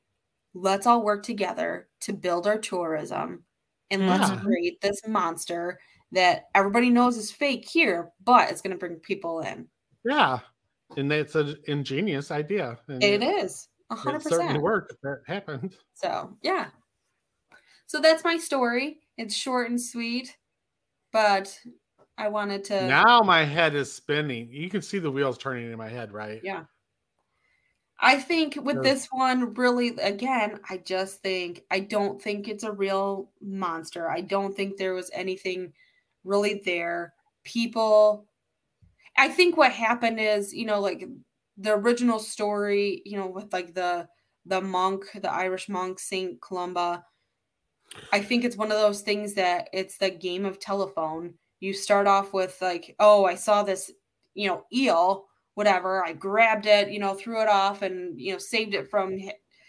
[0.54, 3.44] let's all work together to build our tourism
[3.90, 5.78] and let's create this monster
[6.12, 9.68] that everybody knows is fake here, but it's going to bring people in.
[10.04, 10.38] Yeah.
[10.96, 12.78] And it's an ingenious idea.
[12.88, 14.62] And It is a It hundred certainly percent.
[14.62, 14.92] worked.
[14.92, 15.76] if That happened.
[15.94, 16.66] So yeah.
[17.86, 18.98] So that's my story.
[19.16, 20.36] It's short and sweet,
[21.12, 21.56] but
[22.18, 22.86] I wanted to.
[22.86, 24.48] Now my head is spinning.
[24.50, 26.40] You can see the wheels turning in my head, right?
[26.42, 26.64] Yeah.
[27.98, 28.82] I think with Sure.
[28.82, 34.10] this one, really, again, I just think, I don't think it's a real monster.
[34.10, 35.72] I don't think there was anything
[36.24, 37.14] really there.
[37.44, 38.26] People,
[39.16, 41.08] I think what happened is, you know, like
[41.56, 44.08] the original story, you know, with like the,
[44.44, 47.02] the monk, the Irish monk, Saint Columba.
[48.12, 51.34] I think it's one of those things that it's the game of telephone.
[51.60, 53.90] You start off with like, oh, I saw this,
[54.34, 56.04] you know, eel, whatever.
[56.04, 59.12] I grabbed it, you know, threw it off and, you know, saved it from,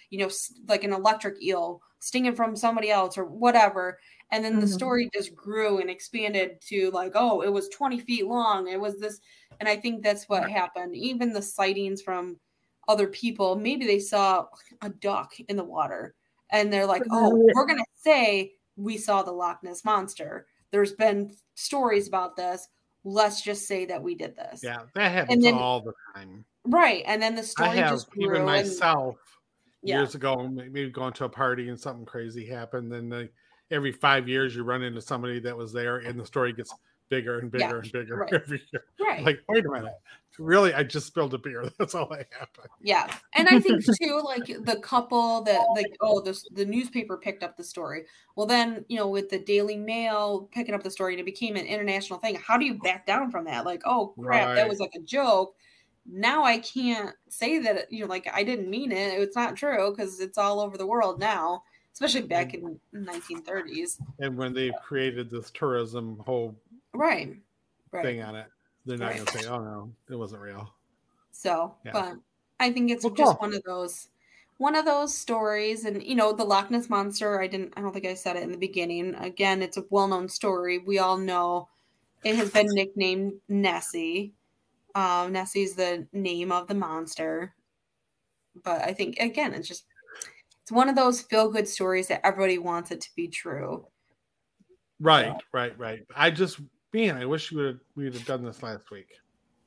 [0.09, 0.29] you know,
[0.67, 3.99] like an electric eel stinging from somebody else or whatever.
[4.31, 4.71] And then the Mhm.
[4.73, 8.67] story just grew and expanded to like, oh, it was 20 feet long.
[8.67, 9.19] It was this.
[9.59, 10.95] And I think that's what happened.
[10.95, 12.39] Even the sightings from
[12.87, 14.47] other people, maybe they saw
[14.81, 16.15] a duck in the water
[16.51, 20.47] and they're like, oh, we're going to say we saw the Loch Ness monster.
[20.71, 22.67] There's been stories about this.
[23.03, 24.61] Let's just say that we did this.
[24.63, 26.45] Yeah, that happens then- all the time.
[26.65, 27.03] Right.
[27.07, 28.25] And then the story I have just grew.
[28.25, 29.15] even and- myself
[29.81, 29.99] yeah.
[29.99, 32.91] years ago, maybe going to a party and something crazy happened.
[32.91, 33.29] Then the,
[33.71, 36.73] every five years, you run into somebody that was there, and the story gets
[37.09, 38.33] bigger and Yeah, bigger and bigger right.
[38.33, 38.83] every year.
[38.99, 39.23] Right.
[39.23, 39.93] Like, wait a minute,
[40.39, 40.73] really?
[40.73, 41.69] I just spilled a beer.
[41.79, 42.67] That's all that happened.
[42.81, 47.43] Yeah, and I think too, like the couple that like oh the the newspaper picked
[47.43, 48.05] up the story.
[48.35, 51.55] Well, then you know with the Daily Mail picking up the story and it became
[51.55, 52.35] an international thing.
[52.35, 53.65] How do you back down from that?
[53.65, 55.55] Like oh crap, that was like a joke.
[56.09, 59.19] Now I can't say that you know like I didn't mean it.
[59.19, 63.99] It's not true because it's all over the world now, especially back in 1930s.
[64.19, 66.55] And when they created this tourism whole
[66.97, 67.37] Right,
[67.91, 68.03] right.
[68.03, 68.47] thing on it,
[68.85, 69.15] they're not Right.
[69.15, 70.73] going to say, "Oh no, it wasn't real."
[71.31, 71.91] So, Yeah.
[71.93, 72.17] but
[72.59, 73.41] I think it's Well, just cool.
[73.41, 74.09] one of those
[74.57, 77.93] one of those stories and you know the Loch Ness monster I didn't I don't
[77.93, 79.13] think I said it in the beginning.
[79.15, 80.79] Again, it's a well-known story.
[80.79, 81.69] We all know
[82.23, 84.33] it has been nicknamed Nessie.
[84.95, 87.55] Um Nessie's the name of the monster.
[88.55, 89.85] But I think again, it's just
[90.63, 93.87] it's one of those feel-good stories that everybody wants it to be true.
[94.99, 96.05] Right, right, right.
[96.15, 96.59] I just,
[96.93, 99.09] man, I wish we would have we'd have done this last week.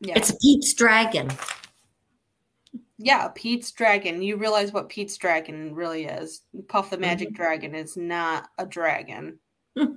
[0.00, 0.14] Yeah.
[0.16, 1.30] It's Pete's dragon.
[2.98, 4.22] Yeah, Pete's dragon.
[4.22, 6.42] You realize what Pete's dragon really is.
[6.68, 7.36] Puff the Magic Mm-hmm.
[7.36, 9.38] Dragon is not a dragon.
[9.76, 9.96] well,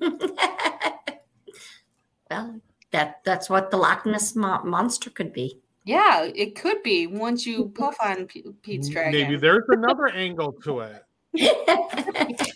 [2.91, 5.59] that that's what the Loch Ness mo- monster could be.
[5.85, 9.19] Yeah, it could be once you puff on P- Pete's dragon.
[9.19, 11.03] Maybe there's another angle to it.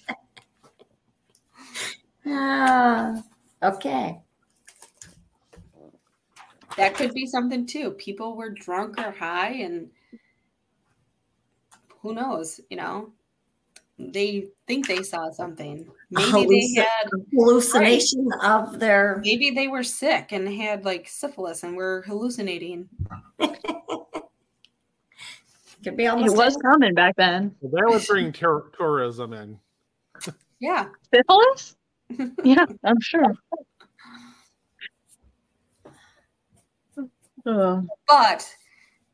[2.30, 3.24] Ah,
[3.64, 4.20] okay.
[6.78, 7.92] That could be something too.
[7.92, 9.90] People were drunk or high, and
[12.02, 12.60] who knows?
[12.70, 13.12] You know,
[14.00, 15.88] they think they saw something.
[16.12, 17.10] Maybe they had.
[17.34, 19.22] hallucination of their.
[19.26, 22.88] Maybe they were sick and had like syphilis and were hallucinating.
[25.84, 26.36] Could be It almost.
[26.36, 27.56] was common back then.
[27.62, 29.60] Well, that would bring tour- tourism in.
[30.60, 31.76] Yeah, Syphilis?
[32.44, 33.24] yeah, I'm sure.
[38.08, 38.56] But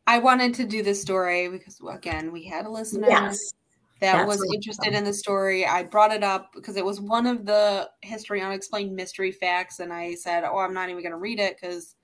[0.07, 3.07] I wanted to do this story because again, we had a listener.
[3.09, 3.53] Yes.
[4.01, 4.53] that That's was awesome.
[4.53, 5.65] interested in the story.
[5.65, 9.93] I brought it up because it was one of the history unexplained mystery facts, and
[9.93, 11.95] I said, "Oh, I'm not even going to read it because,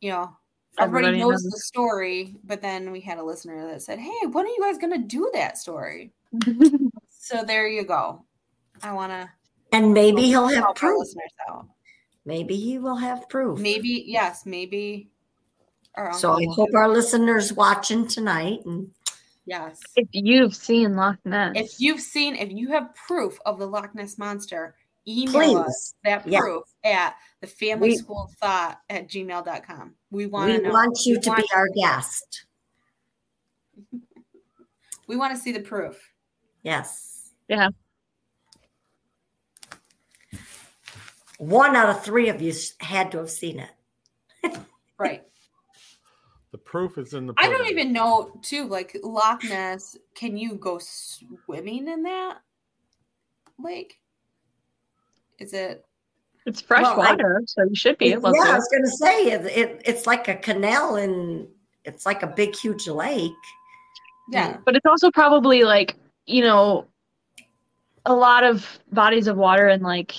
[0.00, 0.36] you know,
[0.78, 1.52] everybody, Everybody knows knows.
[1.52, 4.76] the story." But then we had a listener that said, "Hey, when are you guys
[4.78, 6.12] going to do that story?"
[7.26, 8.22] So there you go.
[8.82, 9.30] I want to
[9.72, 11.06] And maybe he'll have help our proof.
[12.26, 12.38] Listeners out.
[12.38, 13.58] Maybe he will have proof.
[13.60, 15.10] Maybe yes, maybe.
[15.96, 18.90] Our So I hope our listeners watching tonight and
[19.46, 19.80] yes.
[19.96, 23.94] if you've seen Loch Ness, If you've seen, if you have proof of the Loch
[23.94, 24.74] Ness monster,
[25.06, 26.40] email us please, that Yeah.
[26.40, 29.94] proof at the family We- school thought at gmail.com.
[30.10, 30.70] We want we to know.
[30.70, 32.46] want you We to want- be our guest.
[35.06, 36.00] We want to see the proof.
[36.62, 37.30] Yes.
[37.48, 37.68] Yeah.
[41.38, 44.58] One out of three of you had to have seen it.
[44.98, 45.22] Right.
[46.52, 47.34] The proof is in the.
[47.36, 52.38] I don't even know, too, like Loch Ness, can you go swimming in that
[53.58, 53.98] lake?
[55.40, 55.84] Is it?
[56.46, 58.90] it's fresh Well, I- water, so you should be yeah, able I was going to
[58.90, 61.48] say it, it, it's like a canal and
[61.84, 63.32] it's like a big, huge lake.
[64.30, 64.58] Yeah.
[64.64, 66.86] But it's also probably like, you know,
[68.06, 70.14] a lot of bodies of water and like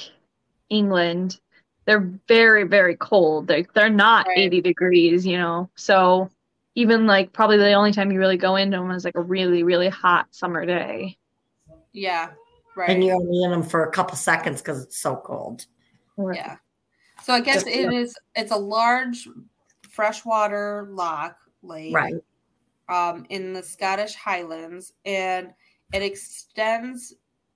[0.69, 1.39] England,
[1.85, 3.47] they're very, very cold.
[3.47, 4.39] They're, they're not Right.
[4.39, 5.69] 80 degrees, you know.
[5.75, 6.29] So
[6.75, 9.63] even like probably the only time you really go into them was like a really
[9.63, 11.17] really hot summer day.
[11.93, 12.31] Yeah.
[12.75, 12.89] Right.
[12.89, 15.65] And you're only in them for a couple seconds because it's so cold.
[16.17, 16.57] Yeah.
[17.23, 18.17] So I guess Just- it is.
[18.35, 19.27] It's a large
[19.89, 22.15] freshwater loch lake, Right.
[22.89, 25.53] Um, in the Scottish Highlands, and
[25.93, 27.15] it extends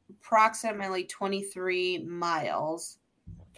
[0.10, 2.99] approximately 23 miles,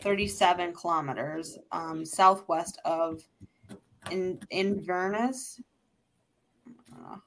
[0.02, 3.24] 37 kilometers, um, southwest of
[4.10, 5.62] in Inverness.
[6.94, 7.18] Uh,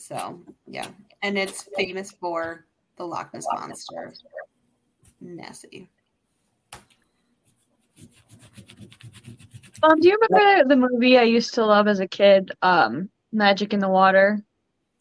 [0.00, 0.88] So yeah,
[1.22, 2.64] and it's famous for
[2.96, 4.14] the Loch Ness monster,
[5.20, 5.90] Nessie.
[9.82, 13.74] Um, do you remember the movie I used to love as a kid, um, Magic
[13.74, 14.42] in the Water?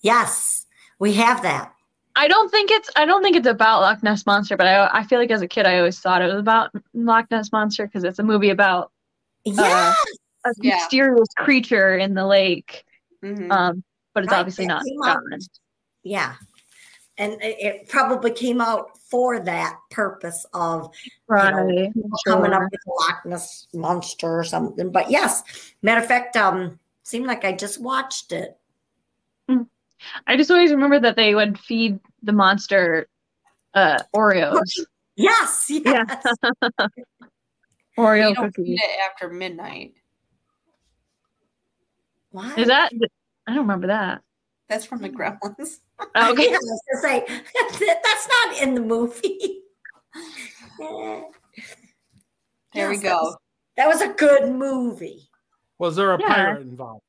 [0.02, 0.66] Yes,
[1.00, 1.74] we have that.
[2.20, 5.04] I don't think it's I don't think it's about Loch Ness monster, but I I
[5.04, 8.04] feel like as a kid I always thought it was about Loch Ness monster because
[8.04, 8.92] it's a movie about
[9.46, 9.94] Yeah.
[10.46, 10.76] a Yeah.
[10.76, 12.84] mysterious creature in the lake.
[13.24, 13.50] Mhm.
[13.52, 15.24] Um, but it's Right, obviously that not out-
[16.04, 16.36] yeah.
[17.18, 20.94] And it, it probably came out for that purpose of
[21.28, 21.92] Right.
[22.28, 24.92] coming up with a Loch Ness monster or something.
[24.92, 25.44] But yes,
[25.82, 28.58] matter of fact, um, seemed like I just watched it.
[30.28, 33.08] I just always remember that they would feed the monster
[33.74, 34.60] uh Oreos.
[35.16, 35.84] Yes, yes.
[35.86, 36.66] Yeah.
[37.98, 38.68] Oreo don't cookies.
[38.70, 39.94] eat it after midnight.
[42.32, 42.92] Why is that
[43.48, 44.22] I don't remember that.
[44.70, 45.80] That's from the Gremlins.
[46.16, 46.48] Oh, okay.
[46.48, 47.26] I was gonna say
[48.04, 49.62] that's not in the movie.
[50.78, 51.24] There
[52.74, 53.18] Yes, we that go.
[53.24, 53.38] was-
[53.78, 55.30] That was a good movie.
[55.80, 56.28] Was there a Yeah.
[56.28, 57.02] pirate involved?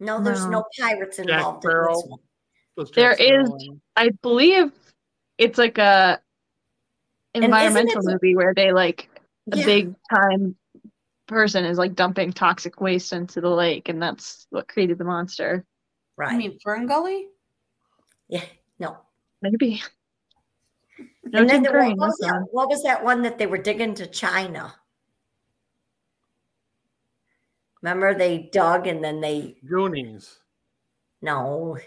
[0.00, 0.50] No, there's No.
[0.50, 2.18] no pirates Jack involved in this one.
[2.76, 3.80] Was Jack There Sparrow is- in it?
[3.96, 4.72] I believe
[5.38, 6.20] it's like a
[7.34, 9.08] environmental it- movie where they like
[9.52, 9.64] a Yeah.
[9.64, 10.56] big time
[11.26, 15.64] person is like dumping toxic waste into the lake and that's what created the monster.
[16.16, 16.32] Right.
[16.32, 17.28] I mean, Fern Gully?
[18.28, 18.44] yeah.
[18.78, 18.98] No.
[19.40, 19.82] Maybe.
[21.24, 22.42] No and then Tim there, what, was that, one.
[22.50, 24.74] what was that one that they were digging to China?
[27.80, 30.38] Remember they dug and then they Goonies.
[31.20, 31.78] no.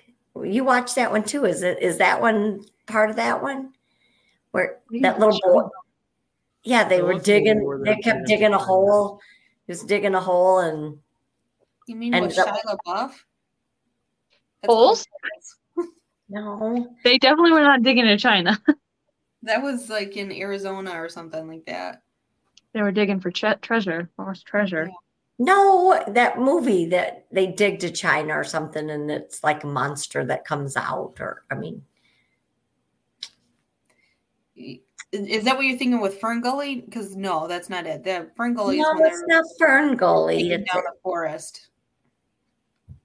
[0.44, 1.46] You watched that one too.
[1.46, 3.74] Is it is that one part of that one?
[4.52, 5.70] Where that little boy
[6.64, 9.20] Yeah, they were digging they kept digging digging a hole.
[9.66, 10.98] He was digging a hole and
[11.88, 13.14] You mean And with the- Shia LaBeouf?
[14.66, 15.06] Holes?
[16.30, 16.88] no.
[17.04, 18.60] They definitely were not digging in China.
[19.44, 22.02] That was like in Arizona or something like that.
[22.74, 24.90] they were digging for che- treasure, lost treasure.
[25.38, 30.26] No, that movie that they dig to China or something, and it's like a monster
[30.26, 31.82] that comes out, or I mean,
[35.12, 36.82] Is that what you're thinking with Fern Gully?
[36.82, 38.04] Because no, that's not it.
[38.04, 40.52] The Fern Gully no, is it's not Fern Gully.
[40.52, 41.68] It's, down the forest.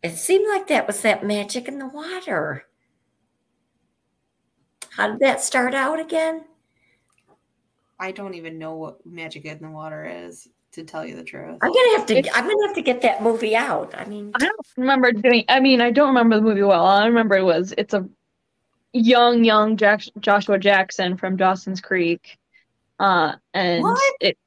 [0.02, 2.64] it seemed like that was that magic in the water.
[4.90, 6.44] How did that start out again?
[7.98, 11.58] I don't even know what Magic in the Water is, to tell you the truth.
[11.62, 12.16] I'm gonna have to.
[12.18, 13.94] It's- I'm gonna have to get that movie out.
[13.96, 15.44] I mean, I don't remember doing.
[15.48, 16.80] I mean, I don't remember the movie well.
[16.84, 18.08] All I remember it was it's a
[18.92, 22.38] young, young Jack, Joshua Jackson from Dawson's Creek,
[22.98, 24.14] uh, and What?
[24.20, 24.38] it,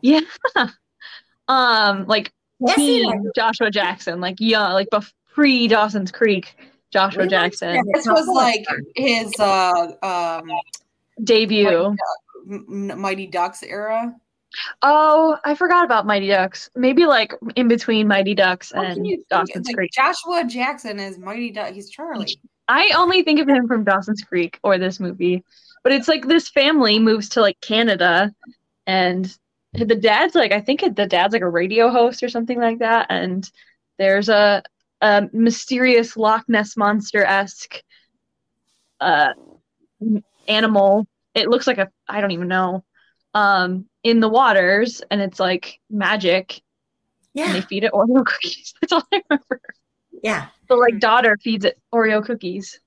[0.00, 0.20] yeah,
[1.48, 3.30] um, like Yes, teen.
[3.36, 4.88] Joshua Jackson, like young, like
[5.32, 6.56] pre Dawson's Creek
[6.92, 7.30] Joshua Really?
[7.30, 7.82] Jackson Yeah.
[7.94, 8.64] This was like
[8.94, 10.50] his uh um
[11.24, 11.94] debut.
[12.48, 14.14] M- Mighty Ducks era.
[14.82, 16.70] Oh, I forgot about Mighty Ducks.
[16.74, 19.92] Maybe like in between Mighty Ducks and Dawson's like, Creek.
[19.92, 21.72] Joshua Jackson is Mighty Duck.
[21.72, 22.38] He's Charlie.
[22.68, 25.44] I only think of him from Dawson's Creek or this movie.
[25.82, 28.32] But it's like this family moves to like Canada
[28.86, 29.36] and
[29.72, 33.06] the dad's like I think the dad's like a radio host or something like that
[33.10, 33.50] and
[33.98, 34.62] there's a
[35.00, 37.82] a mysterious Loch Ness monster esque
[39.00, 39.34] uh
[40.48, 41.06] animal.
[41.34, 42.84] It looks like a I don't even know.
[43.34, 46.60] Um in the waters and it's like magic
[47.36, 48.74] and they Yeah, feed it Oreo cookies.
[48.80, 49.60] That's all I remember.
[50.22, 50.48] yeah.
[50.68, 52.80] The like daughter feeds it Oreo cookies.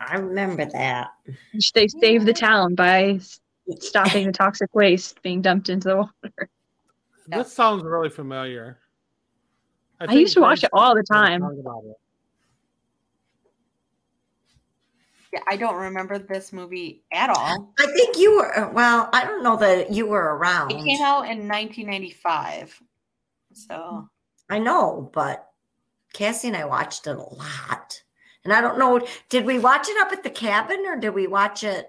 [0.00, 1.10] I remember that.
[1.74, 3.20] They save the town by
[3.78, 6.48] stopping the toxic waste being dumped into the water.
[7.28, 7.38] Yeah.
[7.38, 8.78] This sounds really familiar.
[10.00, 11.42] I think used to watch it all the talked time.
[11.42, 11.96] about it.
[15.20, 17.72] Yeah, I don't remember this movie at all.
[17.78, 18.70] I think you were.
[18.72, 20.70] Well, I don't know that you were around.
[20.72, 22.80] It came out in 1995.
[23.54, 24.08] So
[24.50, 25.48] I know, but
[26.12, 28.02] Cassie and I watched it a lot.
[28.44, 31.26] And I don't know, did we watch it up at the cabin or did we
[31.26, 31.88] watch it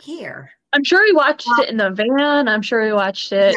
[0.00, 0.50] here?
[0.72, 2.48] I'm sure we watched it in the van.
[2.48, 3.56] I'm sure we watched it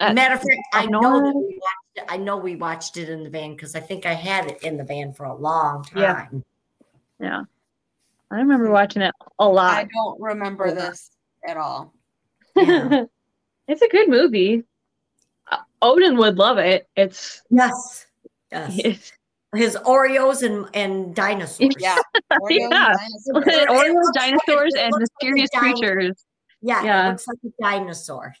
[0.00, 2.04] at- Matter of fact, I know that we watched it.
[2.08, 4.76] I know we watched it in the van because I think I had it in
[4.76, 6.44] the van for a long time.
[7.20, 7.20] Yeah.
[7.20, 7.42] yeah.
[8.34, 9.74] I remember watching it a lot.
[9.76, 10.74] I don't remember Yeah.
[10.74, 11.10] this
[11.48, 11.94] at all.
[12.56, 13.04] Yeah.
[13.68, 14.64] it's a good movie.
[15.50, 16.88] Uh, Odin would love it.
[16.96, 18.06] It's, Yes.
[18.50, 18.72] Yes.
[18.84, 19.12] it's
[19.54, 21.74] His Oreos and, and dinosaurs.
[21.78, 21.96] Yeah.
[22.32, 22.68] Oreos Yeah.
[22.70, 23.44] dinosaurs.
[23.46, 26.26] It Oreos, looks like- dinosaurs, it and looks like a mysterious creatures.
[26.60, 27.06] Yeah, Yeah.
[27.06, 28.34] It looks like a dinosaur.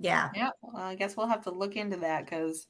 [0.00, 0.30] Yeah.
[0.34, 2.66] Yeah, well, I guess we'll have to look into that because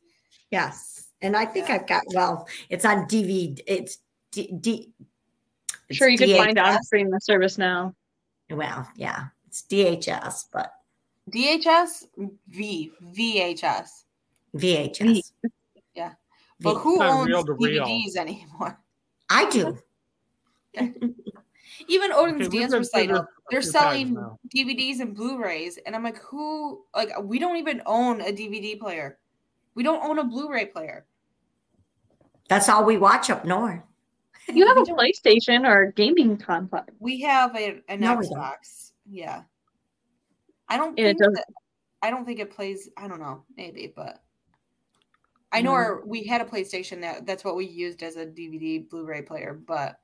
[0.51, 1.05] Yes.
[1.21, 1.75] And I think Yeah.
[1.77, 3.61] I've got, well, it's on DVD.
[3.67, 3.99] It's
[4.33, 4.51] D.
[4.61, 4.93] D
[5.89, 7.11] it's Sure, you could find out DHS.
[7.11, 7.95] the service now.
[8.51, 9.27] Well, yeah.
[9.47, 10.73] It's DHS, but
[11.31, 12.07] DHS,
[12.49, 14.05] V, VHS.
[14.57, 15.33] VHS.
[15.95, 16.13] Yeah.
[16.61, 17.85] But V- who It's on owns reel to reel.
[17.87, 18.79] DVDs anymore?
[19.31, 19.79] I do.
[21.89, 24.17] Even Odin's Okay, Dance Recital, they're selling.
[24.55, 26.83] DVDs and Blu-rays, and I'm like, who?
[26.95, 29.19] Like, we don't even own a DVD player.
[29.75, 31.07] We don't own a Blu-ray player.
[32.49, 33.81] That's all we watch up north.
[34.53, 36.93] You have a PlayStation or gaming complex.
[36.99, 38.17] We have a, an No.
[38.17, 38.93] Xbox.
[39.09, 39.43] Yeah.
[40.69, 41.45] I don't And it think that,
[42.03, 42.89] I don't think it plays.
[42.97, 44.23] I don't know, maybe, but
[45.51, 45.77] I know No.
[45.77, 49.55] our, we had a PlayStation that that's what we used as a DVD Blu-ray player,
[49.55, 49.99] but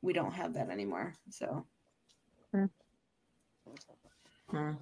[0.00, 1.14] we don't have that anymore.
[1.30, 1.66] So
[4.50, 4.72] Hmm.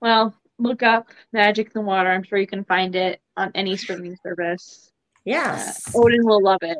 [0.00, 2.10] Well, look up Magic in the Water.
[2.10, 4.90] I'm sure you can find it on any streaming service.
[5.26, 5.92] Uh, Yes.
[5.94, 6.78] Odin will love it.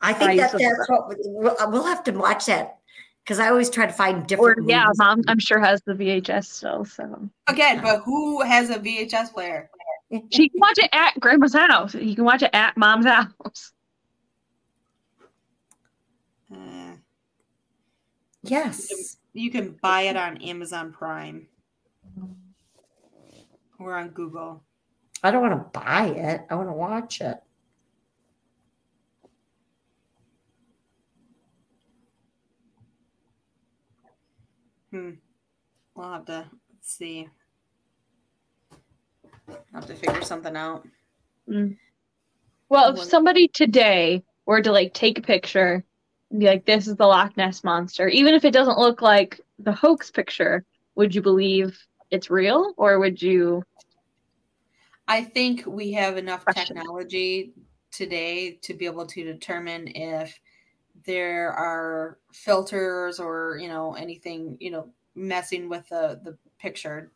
[0.00, 2.78] I I think that that's what we- we'll, we'll have to watch that
[3.22, 4.68] because I always try to find Or different.
[4.68, 4.98] yeah, movies.
[4.98, 6.84] mom I'm sure has the VHS still.
[6.84, 9.70] So again, but who has a VHS player?
[10.30, 11.94] she can watch it at grandma's house.
[11.94, 13.72] You can watch it at mom's house.
[16.54, 16.96] Uh,
[18.42, 19.16] Yes.
[19.32, 21.48] you can buy it on Amazon Prime
[23.78, 24.62] or on Google.
[25.22, 26.42] I don't want to buy it.
[26.50, 27.38] I want to watch it.
[34.94, 35.10] Hmm.
[35.96, 36.48] We'll have to
[36.80, 37.28] see.
[39.48, 40.86] I'll have to figure something out.
[42.68, 45.82] Well, if somebody today were to like take a picture
[46.30, 49.40] and be like, "This is the Loch Ness monster," even if it doesn't look like
[49.58, 50.64] the hoax picture,
[50.94, 51.76] would you believe
[52.12, 53.64] it's real, or would you?
[55.08, 56.76] I think we have enough Question.
[56.76, 57.52] technology
[57.90, 60.38] today to be able to determine if
[61.04, 67.10] there are filters or you know anything you know messing with the the picture.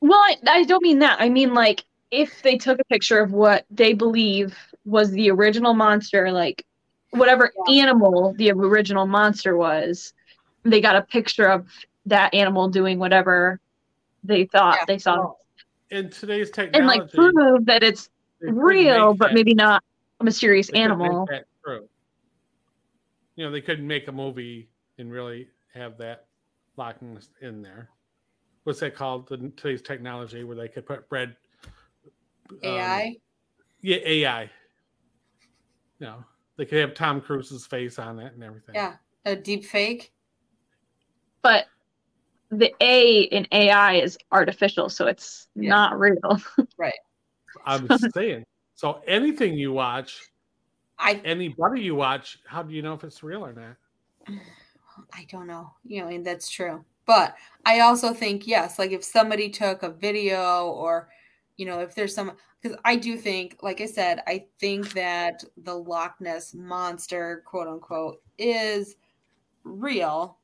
[0.00, 1.20] Well, I, I don't mean that.
[1.20, 5.74] I mean like if they took a picture of what they believe was the original
[5.74, 6.64] monster, like
[7.10, 10.12] whatever animal the original monster was,
[10.64, 11.68] they got a picture of
[12.06, 13.60] that animal doing whatever
[14.24, 14.84] they thought Yeah.
[14.86, 15.38] they saw, Well,
[15.90, 18.08] In today's technology and like prove that it's
[18.40, 19.82] real, but maybe not
[20.20, 21.28] a mysterious they could make animal.
[21.64, 21.88] true.
[23.38, 24.68] You know, they couldn't make a movie
[24.98, 26.26] and really have that
[26.76, 27.88] locking in there.
[28.64, 29.28] What's that called?
[29.28, 31.36] The today's technology where they could put red
[32.50, 33.16] um, AI.
[33.80, 34.42] yeah, AI.
[36.00, 36.24] You know,
[36.56, 38.74] they could have Tom Cruise's face on it and everything.
[38.74, 40.12] yeah, a deep fake.
[41.40, 41.66] But
[42.50, 45.68] the A in AI is artificial, so it's Yeah.
[45.70, 46.18] not real.
[46.76, 46.92] Right.
[47.64, 48.44] I'm saying.
[48.74, 50.22] So anything you watch,
[50.98, 53.76] I anybody you watch, how do you know if it's real or not?
[55.12, 55.74] I don't know.
[55.84, 56.84] You know, and that's true.
[57.06, 61.08] But I also think yes, like if somebody took a video or
[61.56, 65.44] you know, if there's some because I do think, like I said, I think that
[65.56, 68.96] the Loch Ness monster, quote unquote, is
[69.64, 70.38] real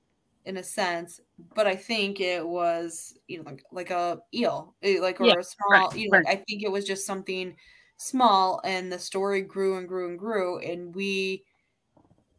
[0.44, 1.20] in a sense,
[1.54, 5.34] but I think it was, you know, like like a eel, eh, like or Yeah,
[5.38, 6.26] a small, right, you know, right.
[6.28, 7.56] I think it was just something
[7.96, 11.44] small and the story grew and grew and grew and we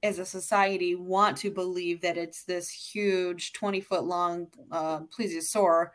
[0.04, 5.90] as a society want to believe that it's this huge 20 foot long uh, plesiosaur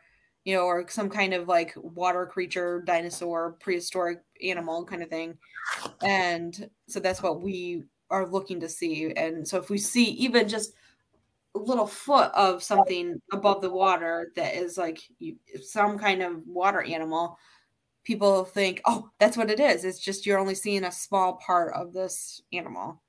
[0.45, 5.37] you know or some kind of like water creature dinosaur prehistoric animal kind of thing.
[6.03, 9.13] And so that's what we are looking to see.
[9.17, 10.75] And so if we see even just
[11.55, 15.01] a little foot of something above the water that is like
[15.63, 17.37] some kind of water animal
[18.05, 21.73] people think oh that's what it is it's just you're only seeing a small part
[21.75, 23.01] of this animal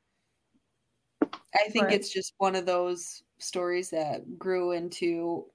[1.53, 1.93] I think Right.
[1.93, 5.45] it's just one of those stories that grew into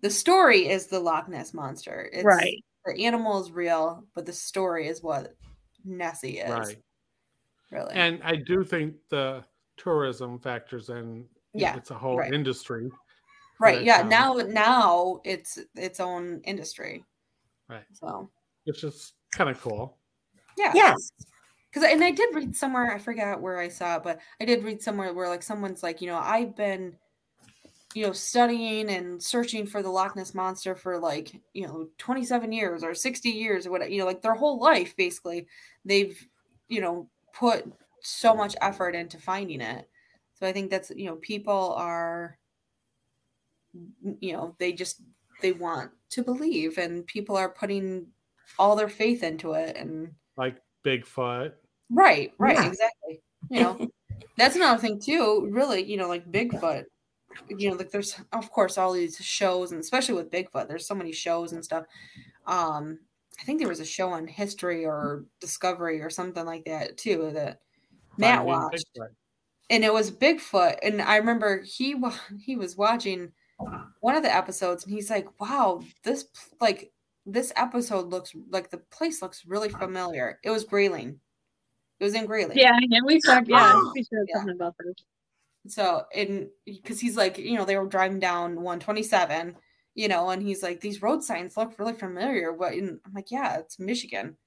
[0.00, 2.08] the story is the Loch Ness monster.
[2.12, 2.64] It's, Right.
[2.86, 5.34] The animal is real, but the story is what
[5.84, 6.50] Nessie is.
[6.50, 6.78] Right.
[7.70, 7.94] Really.
[7.94, 9.44] And I do think the
[9.76, 11.26] tourism factors in.
[11.52, 12.32] Yeah, It's a whole right.
[12.32, 12.90] industry.
[13.60, 14.10] right that yeah sound.
[14.10, 17.04] now now it's its own industry
[17.68, 17.84] Right.
[17.92, 18.30] so
[18.64, 19.98] which is kind of cool.
[20.56, 21.10] yeah Yes.
[21.70, 24.64] because and i did read somewhere i forgot where i saw it but i did
[24.64, 26.94] read somewhere where like someone's like you know i've been
[27.94, 32.52] you know studying and searching for the loch ness monster for like you know 27
[32.52, 35.46] years or 60 years or what you know like their whole life basically
[35.84, 36.26] they've
[36.68, 37.64] you know put
[38.02, 39.88] so much effort into finding it
[40.34, 42.38] so i think that's you know people are
[44.20, 45.00] you know they just
[45.40, 48.06] they want to believe and people are putting
[48.58, 51.52] all their faith into it and Like Bigfoot.
[51.90, 52.66] Right, right, Yeah.
[52.66, 53.20] exactly.
[53.50, 53.88] You know,
[54.36, 55.48] that's another thing too.
[55.50, 56.84] Really, you know, like Bigfoot.
[57.48, 60.94] You know, like there's of course all these shows, and especially with Bigfoot, there's so
[60.94, 61.84] many shows and stuff.
[62.46, 62.98] Um,
[63.40, 67.30] I think there was a show on History or Discovery or something like that too
[67.34, 67.60] that
[68.16, 69.10] Matt watched, Bigfoot.
[69.70, 70.78] and it was Bigfoot.
[70.82, 73.32] And I remember he wa- he was watching
[74.00, 76.26] one of the episodes, and he's like, "Wow, this
[76.60, 76.92] like."
[77.30, 80.38] This episode looks like the place looks really familiar.
[80.42, 81.20] It was Grayling.
[82.00, 82.56] It was in Grayling.
[82.56, 83.48] Yeah, yeah, we talked.
[83.48, 83.92] Yeah, Oh.
[83.94, 84.50] we said Yeah.
[84.50, 84.94] about this.
[85.74, 89.54] So, and because he's like, you know, they were driving down 127,
[89.94, 92.50] you know, and he's like, these road signs look really familiar.
[92.54, 92.72] What?
[92.72, 94.38] And I'm like, yeah, it's Michigan,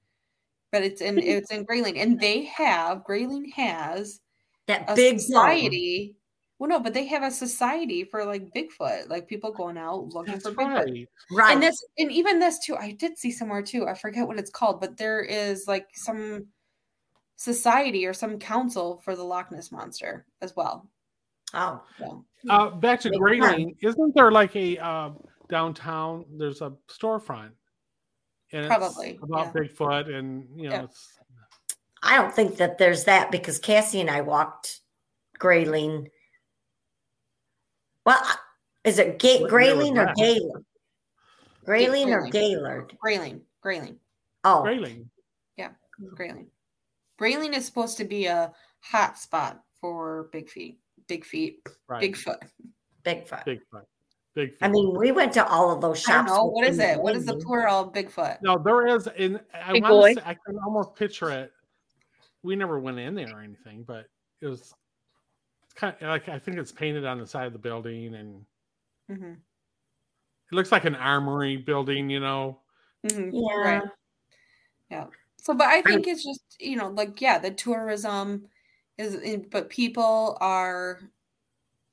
[0.72, 4.18] but it's in it's in Grayling, and they have Grayling has
[4.66, 6.16] That big society.
[6.62, 10.34] Well, no, but they have a society for like Bigfoot, like people going out looking
[10.34, 10.74] That's for Bigfoot.
[10.76, 10.86] right.
[10.86, 11.06] Zone.
[11.32, 11.54] Right.
[11.54, 13.88] And that's and even this too, I did see somewhere too.
[13.88, 16.46] I forget what it's called, but there is like some
[17.34, 20.88] society or some council for the Loch Ness monster as well.
[21.52, 26.24] oh, So Uh, back to Grayling, isn't there like a um, downtown?
[26.30, 27.50] There's a storefront,
[28.52, 29.62] and it's Probably, about yeah.
[29.62, 30.82] Bigfoot, and you know, Yeah.
[30.84, 31.08] it's
[32.04, 34.78] I don't think that there's that because Cassie and I walked
[35.40, 36.06] Grayling.
[38.04, 38.22] Well,
[38.84, 40.16] is it Ga- What year was Grayling or that?
[40.16, 40.64] Gaylord?
[41.64, 42.32] Grayling or Grayling.
[42.32, 42.98] Gaylord?
[43.00, 43.98] Grayling, Grayling,
[44.44, 45.08] Oh, Grayling.
[45.56, 45.70] Yeah,
[46.14, 46.48] Grayling.
[47.18, 52.02] Grayling is supposed to be a hot spot for big feet, big feet, Right.
[52.12, 52.42] Bigfoot.
[53.04, 53.44] Bigfoot.
[53.46, 53.84] Bigfoot.
[54.36, 54.56] Bigfoot.
[54.62, 56.30] I mean, we went to all of those I don't shops.
[56.38, 56.98] know what is it.
[56.98, 58.38] What is the plural of Bigfoot?
[58.42, 59.38] no, there is in.
[59.54, 60.14] I Big want boy.
[60.14, 60.20] to.
[60.20, 61.52] Say, I can almost picture it.
[62.42, 64.06] We never went in there or anything, but
[64.40, 64.74] it was.
[65.72, 68.46] It's kind of like I think it's painted on the side of the building, and
[69.08, 69.44] hmm
[70.50, 72.10] it looks like an armory building.
[72.10, 72.62] You know,
[73.02, 73.42] hmm Yeah.
[73.56, 73.82] Right.
[74.90, 75.06] Yeah.
[75.38, 78.48] So, but I think it's just you know, like yeah, the tourism
[78.98, 81.00] is, in- but people are,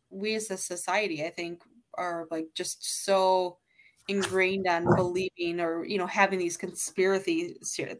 [0.09, 1.63] we as a society, I think,
[1.95, 3.59] are like just so
[4.07, 7.55] ingrained on believing or you know having these conspiracy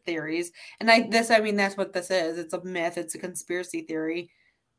[0.05, 3.19] theories and i this i mean that's what this is it's a myth it's a
[3.19, 4.31] conspiracy theory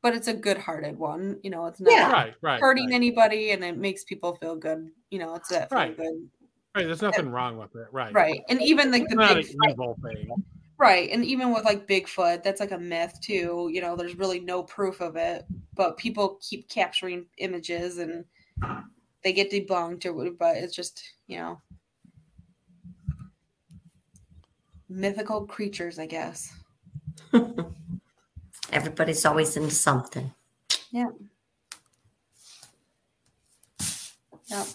[0.02, 2.10] but it's a good-hearted one you know it's not Yeah.
[2.12, 2.94] right, right, hurting right.
[2.94, 5.96] anybody and it makes people feel good you know it's that feel Right.
[5.96, 6.30] good
[6.76, 6.86] right.
[6.86, 8.14] There's nothing wrong with it, right?
[8.14, 10.30] right and even like It's the not big an evil thing.
[10.78, 11.10] Right.
[11.10, 13.68] And even with like Bigfoot, that's like a myth too.
[13.70, 15.44] You know, there's really no proof of it,
[15.74, 18.24] but people keep capturing images and
[19.22, 21.60] they get debunked or whatever, but it's just, you know,
[24.88, 26.50] mythical creatures, I guess.
[28.72, 30.32] Everybody's always into something.
[30.92, 31.06] Yeah.
[34.48, 34.66] Yep.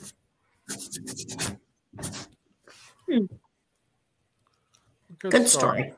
[5.19, 5.93] Good story.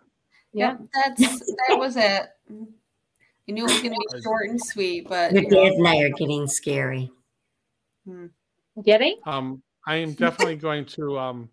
[0.54, 0.80] Yep.
[0.94, 2.24] That's that was it.
[2.50, 6.10] You knew it was gonna be short and sweet, but Your dad and I are
[6.10, 7.12] getting scary.
[8.84, 9.18] Getting?
[9.26, 11.50] Um, I am definitely going to um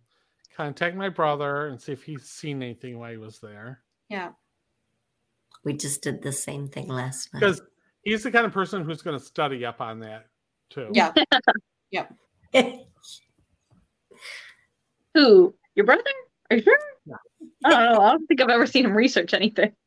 [0.56, 3.80] contact my brother and see if he's seen anything while he was there.
[4.08, 4.30] yeah.
[5.64, 7.40] We just did the same thing last night.
[7.40, 7.60] Because
[8.02, 10.26] he's the kind of person who's going to study up on that
[10.70, 10.88] too.
[10.92, 11.12] Yeah.
[11.90, 12.12] Yep.
[15.14, 15.54] Who?
[15.74, 16.02] Your brother?
[16.50, 16.78] Are you sure?
[17.06, 17.16] No.
[17.64, 18.00] I don't know.
[18.00, 19.72] I don't think I've ever seen him research anything.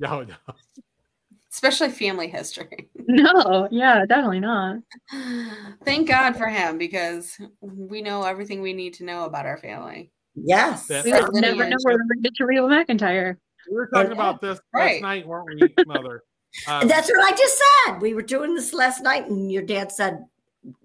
[0.00, 0.34] No, no.
[1.52, 2.88] Especially family history.
[3.08, 4.76] No, yeah, definitely not.
[5.84, 10.12] Thank God for him because we know everything we need to know about our family.
[10.36, 10.88] yes.
[10.88, 11.78] We Our would never know lineage.
[11.84, 13.36] we're related to Reba McEntire.
[13.70, 14.14] We were talking Yeah.
[14.14, 14.92] about this Right.
[14.94, 16.24] last night, weren't we, Mother?
[16.66, 18.00] Um, That's what I just said.
[18.00, 20.24] We were doing this last night, and your dad said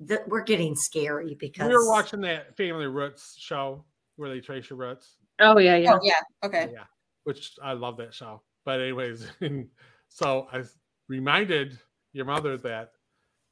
[0.02, 3.86] that we're getting scary because we were watching that Family Roots show
[4.18, 5.16] where they trace your roots.
[5.40, 5.94] Oh yeah, yeah.
[5.94, 6.20] Oh yeah.
[6.44, 6.70] Okay.
[6.72, 6.84] Yeah,
[7.24, 8.44] which I love that show.
[8.66, 9.26] But anyways,
[10.10, 10.64] so I
[11.08, 11.80] reminded
[12.12, 12.92] your mother that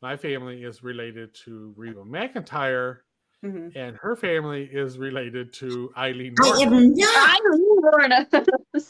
[0.01, 2.97] my family is related to Reba McEntire,
[3.41, 6.36] hmm and her family is related to Eileen.
[6.43, 6.73] I Norton.
[6.73, 8.45] am not.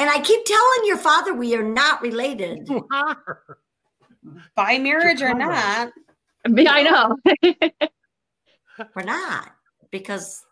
[0.00, 0.08] I knew Lorna.
[0.08, 2.68] And I keep telling your father we are not related.
[2.68, 3.42] You are.
[4.54, 5.92] By marriage or not.
[6.48, 7.16] Yeah, I know.
[8.94, 9.52] We're not
[9.90, 10.44] because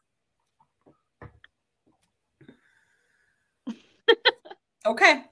[4.87, 5.25] Okay.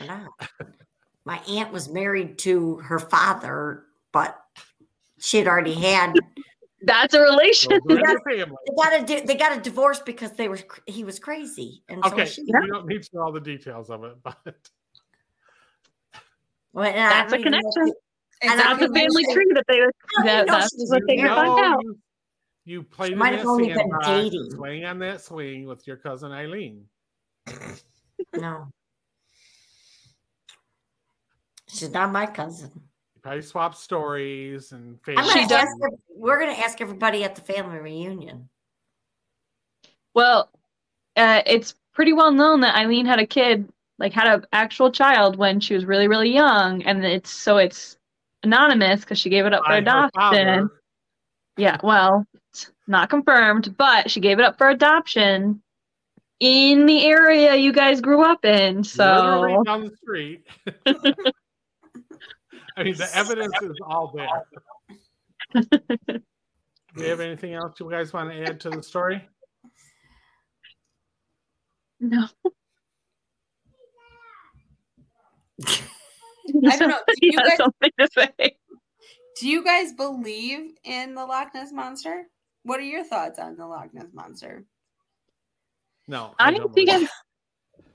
[0.00, 0.28] we're.
[1.24, 4.38] My aunt was married to her father, but
[5.18, 6.14] she had already had.
[6.86, 7.72] That's a relation.
[7.86, 8.56] Those are in your family.
[8.66, 12.02] They got a di- they got a divorce because they were he was crazy, and
[12.04, 12.42] so Okay, she.
[12.42, 14.36] we don't need to know all the details of it, but
[16.72, 17.94] Well, and I That's a don't even know if connection.
[18.42, 21.30] And That's a family she- tree that they don't that, that's what they married.
[21.34, 21.80] find out.
[21.84, 21.98] you,
[22.64, 24.50] you played in might have only been dating.
[24.50, 26.84] swaying on that swing with your cousin Eileen.
[28.36, 28.68] No.
[31.68, 32.70] She's not my cousin.
[33.24, 35.30] You probably swapped stories and I'm family.
[35.30, 35.62] She gonna does.
[35.62, 38.50] ask we're gonna ask everybody at the family reunion.
[40.14, 40.50] Well,
[41.16, 43.66] uh, it's pretty well known that Eileen had a kid,
[43.98, 47.96] like had an actual child when she was really, really young, and it's so it's
[48.42, 50.68] anonymous because she gave it up for adoption.
[51.56, 52.26] Yeah, well,
[52.86, 55.62] not confirmed, but she gave it up for adoption
[56.40, 58.84] in the area you guys grew up in.
[58.84, 60.46] So literally down the street.
[62.76, 64.26] I mean, the evidence is all there.
[66.96, 69.28] Do you have anything else you guys want to add to the story?
[72.00, 72.26] no.
[75.66, 76.98] I don't know.
[77.06, 78.56] Do you He has guys- something to say.
[79.40, 82.24] Do you guys believe in the Loch Ness monster?
[82.62, 84.64] What are your thoughts on the Loch Ness monster?
[86.06, 87.08] No, I don't don't think I'm.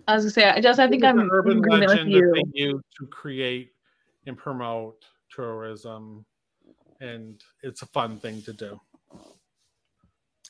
[0.08, 2.60] I was gonna say, I just, I think I'm an in urban legend that they
[2.60, 3.72] use to create
[4.30, 6.26] and promote tourism,
[7.02, 8.80] and it's a fun thing to do.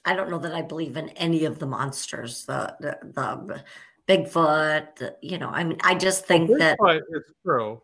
[0.06, 3.64] I don't know that I believe in any of the monsters, the the, the
[4.08, 4.96] Bigfoot.
[4.98, 7.82] The, you know, I mean, I just think that But it's true.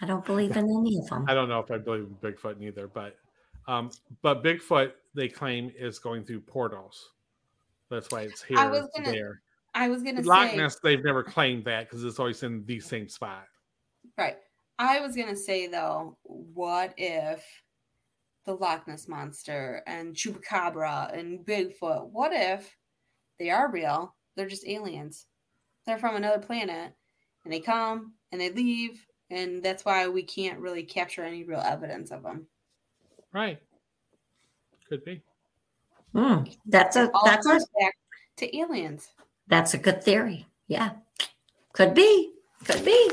[0.00, 1.24] I don't believe in any of them.
[1.28, 3.16] I don't know if I believe in Bigfoot neither, but
[3.68, 3.90] um,
[4.22, 7.10] but Bigfoot they claim is going through portals.
[7.90, 9.42] That's why it's here, I was gonna there.
[9.74, 12.80] I was gonna Loch say Ness, they've never claimed that because it's always in the
[12.80, 13.46] same spot.
[14.16, 14.36] right.
[14.78, 17.44] I was gonna say though, what if
[18.44, 22.10] the Loch Ness monster and Chupacabra and Bigfoot?
[22.10, 22.76] What if
[23.38, 24.14] they are real?
[24.36, 25.26] They're just aliens.
[25.86, 26.92] They're from another planet,
[27.44, 31.60] and they come and they leave, and that's why we can't really capture any real
[31.60, 32.46] evidence of them.
[33.32, 33.60] Right.
[34.88, 35.22] Could be.
[36.12, 37.94] Hmm, that's a All that's a back
[38.36, 39.08] to aliens.
[39.46, 40.46] That's a good theory.
[40.68, 40.90] Yeah,
[41.72, 42.32] could be,
[42.64, 43.10] could be,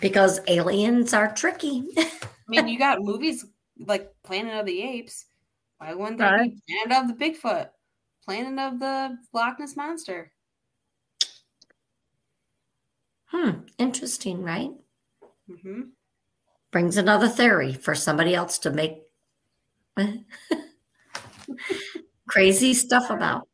[0.00, 1.84] because aliens are tricky.
[1.96, 2.10] I
[2.48, 3.46] mean, you got movies
[3.78, 5.26] like Planet of the Apes.
[5.78, 7.68] Why wouldn't there be Planet of the Bigfoot?
[8.24, 10.32] Planet of the Loch Ness Monster.
[13.26, 14.70] hmm, interesting, right?
[15.48, 15.82] hmm
[16.70, 19.02] Brings another theory for somebody else to make
[22.26, 23.48] crazy stuff about.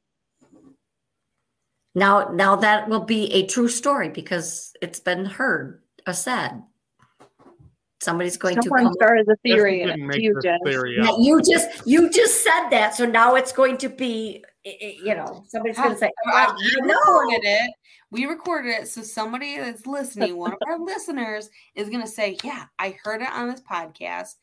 [1.94, 6.62] Now, now that will be a true story because it's been heard or said.
[8.02, 8.92] Somebody's going to Someone come.
[8.94, 9.80] started the theory.
[9.84, 13.52] couldn't make you, this theory Yeah, you just you just said that, so now it's
[13.52, 16.94] going to be, i- i- you know, somebody's going to say, I- "Well, we know."
[16.94, 17.70] recorded it.
[18.10, 22.64] We recorded it, so somebody that's listening, one of our listeners, is gonna say, "Yeah,
[22.78, 24.36] I heard it on this podcast.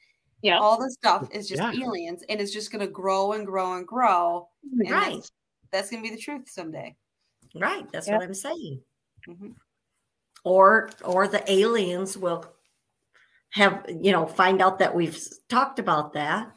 [0.44, 0.60] Yeah.
[0.60, 1.84] all this stuff is just Yeah.
[1.88, 4.48] aliens, and it's just gonna grow and grow and grow.
[4.80, 5.32] And Right, that's,
[5.72, 6.96] that's gonna be the truth someday."
[7.56, 7.90] Right.
[7.92, 8.18] That's Yeah.
[8.18, 8.82] what I'm saying.
[9.28, 9.56] Mhm.
[10.44, 12.46] Or or the aliens will
[13.52, 15.18] have you know find out that we've
[15.50, 16.52] talked about that.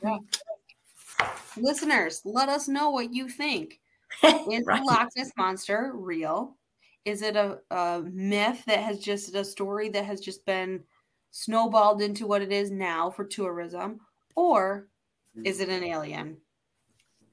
[1.56, 3.80] Listeners, let us know what you think.
[4.22, 4.80] Is right.
[4.80, 6.56] the Loch Ness monster real?
[7.04, 10.82] Is it a, a myth that has just a story that has just been
[11.30, 14.00] snowballed into what it is now for tourism?
[14.34, 14.88] Or
[15.44, 16.36] is it an alien?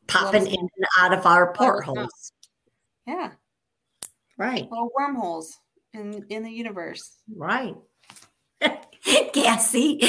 [0.08, 2.32] Popping in and out of our portholes.
[3.06, 3.32] Yeah,
[4.38, 5.58] Right, little wormholes
[5.94, 7.18] in, in the universe.
[7.36, 7.76] right.
[9.34, 10.00] Cassie.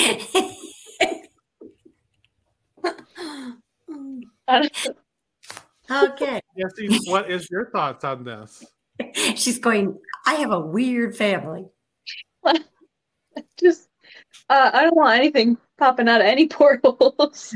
[5.90, 6.40] okay.
[6.58, 8.64] Jesse, what is your thoughts on this?
[9.36, 11.66] She's going, I have a weird family.
[13.58, 13.88] Just,
[14.48, 17.54] uh, I don't want anything popping out of any portals.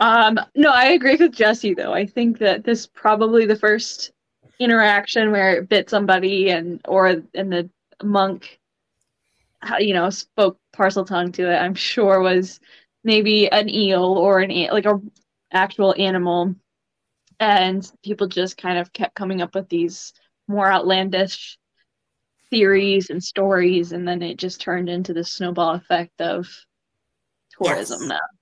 [0.00, 1.92] Um, no, I agree with Jesse though.
[1.92, 4.12] I think that this probably the first
[4.58, 7.70] interaction where it bit somebody and or and the
[8.02, 8.58] monk
[9.78, 11.56] you know spoke Parseltongue to it.
[11.56, 12.60] I'm sure was
[13.04, 15.00] maybe an eel or an like a
[15.52, 16.54] actual animal
[17.38, 20.12] and people just kind of kept coming up with these
[20.48, 21.58] more outlandish
[22.50, 26.48] theories and stories, and then it just turned into the snowball effect of
[27.52, 28.08] tourism Yes.
[28.08, 28.39] now.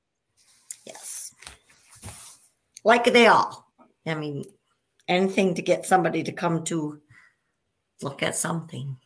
[2.88, 3.04] Yes.
[3.06, 3.66] Like they all.
[4.06, 4.44] I mean,
[5.08, 7.00] anything to get somebody to come to
[8.02, 8.96] look at something.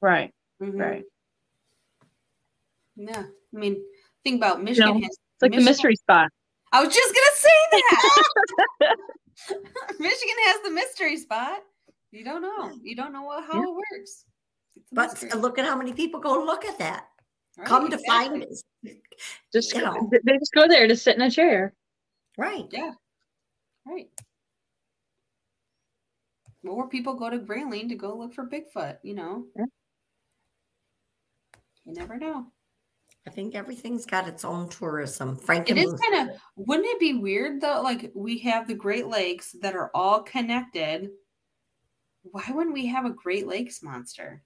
[0.00, 0.78] Right, Mhm.
[0.80, 1.04] right.
[2.96, 3.22] Yeah.
[3.54, 3.82] I mean,
[4.22, 4.88] think about Michigan.
[4.94, 6.30] know, has, It's like Michigan- the mystery spot.
[6.72, 7.58] I was just gonna say
[8.80, 8.96] that.
[9.98, 11.60] Michigan has the mystery spot.
[12.10, 12.72] You don't know.
[12.82, 13.68] You don't know what, how Yeah.
[13.68, 14.24] it works.
[14.92, 15.30] But mystery.
[15.40, 17.08] look at how many people go look at that.
[17.56, 18.40] Right, come to exactly.
[18.40, 18.42] find
[18.84, 19.02] it.
[19.52, 20.10] Just You know.
[20.24, 21.72] they just go there to sit in a chair.
[22.36, 22.68] Right.
[23.86, 24.08] Right.
[26.62, 29.44] More people go to Grayling to go look for Bigfoot, you know.
[29.54, 29.64] Yeah.
[31.84, 32.46] You never know.
[33.26, 35.36] I think everything's got its own tourism.
[35.36, 37.80] Frank, Franken is kind of wouldn't it be weird though?
[37.82, 41.10] Like we have the Great Lakes that are all connected.
[42.22, 44.42] Why wouldn't we have a Great Lakes monster?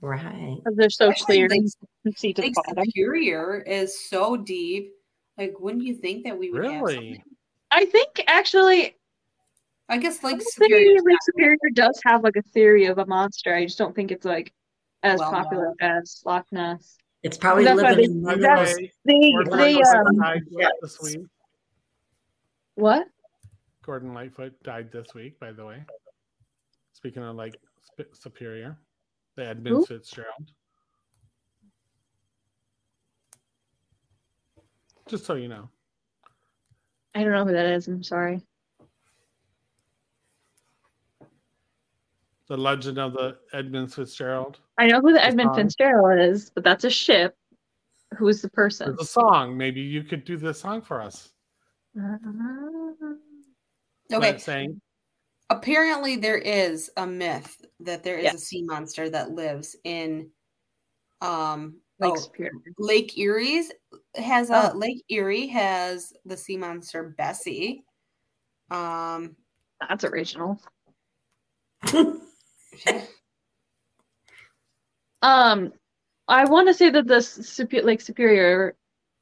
[0.00, 0.56] right.
[0.56, 1.72] Because they're so clear Lake, and
[2.04, 4.92] the Superior is so deep.
[5.36, 7.22] Like, wouldn't you think that we would have Really?
[7.72, 7.88] Something?
[7.88, 8.96] I think actually
[9.88, 10.98] I guess I Lake think Superior.
[11.02, 13.54] Lake Superior does have like a theory of a monster.
[13.54, 14.52] I just don't think it's like
[15.02, 16.96] as Well popular as Loch Ness.
[17.22, 20.70] It's probably That's why living they- in By one the of They they um yes.
[20.82, 21.20] this week.
[22.76, 23.06] what?
[23.82, 25.84] Gordon Lightfoot died this week, by the way.
[26.92, 28.78] Speaking of like Sp- Superior,
[29.36, 29.86] the Edmund Who?
[29.86, 30.52] Fitzgerald.
[35.08, 35.68] Just so you know.
[37.14, 37.88] I don't know who that is.
[37.88, 38.40] I'm sorry.
[42.48, 44.58] The legend of the Edmund Fitzgerald.
[44.78, 45.56] I know who the The Edmund song.
[45.56, 47.36] Fitzgerald is, but that's a ship.
[48.18, 48.88] Who's the person?
[48.88, 49.56] There's a song.
[49.56, 51.30] Maybe you could do this song for us.
[52.00, 52.16] Uh,
[54.12, 54.80] Okay, saying
[55.50, 58.34] apparently there is a myth that there is Yeah.
[58.34, 60.30] a sea monster that lives in
[61.20, 62.52] um Lake oh, Superior.
[62.78, 63.70] Lake Erie's
[64.14, 64.76] has a Oh.
[64.76, 67.84] Lake Erie has the sea monster Bessie.
[68.70, 69.36] Um
[69.88, 70.60] That's original.
[75.22, 75.72] Um,
[76.28, 78.76] I want to say that the Lake Superior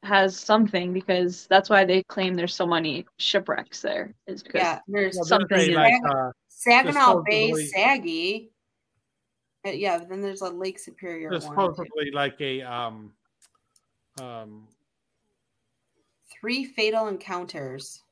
[0.05, 4.15] has something because that's why they claim there's so many shipwrecks there.
[4.27, 8.51] Is because yeah, there's something in like uh, Saginaw Bay Saggy.
[9.69, 13.13] Uh, yeah, then there's a Lake Superior there's supposedly like a um
[14.21, 14.67] um
[16.41, 18.03] Three fatal encounters.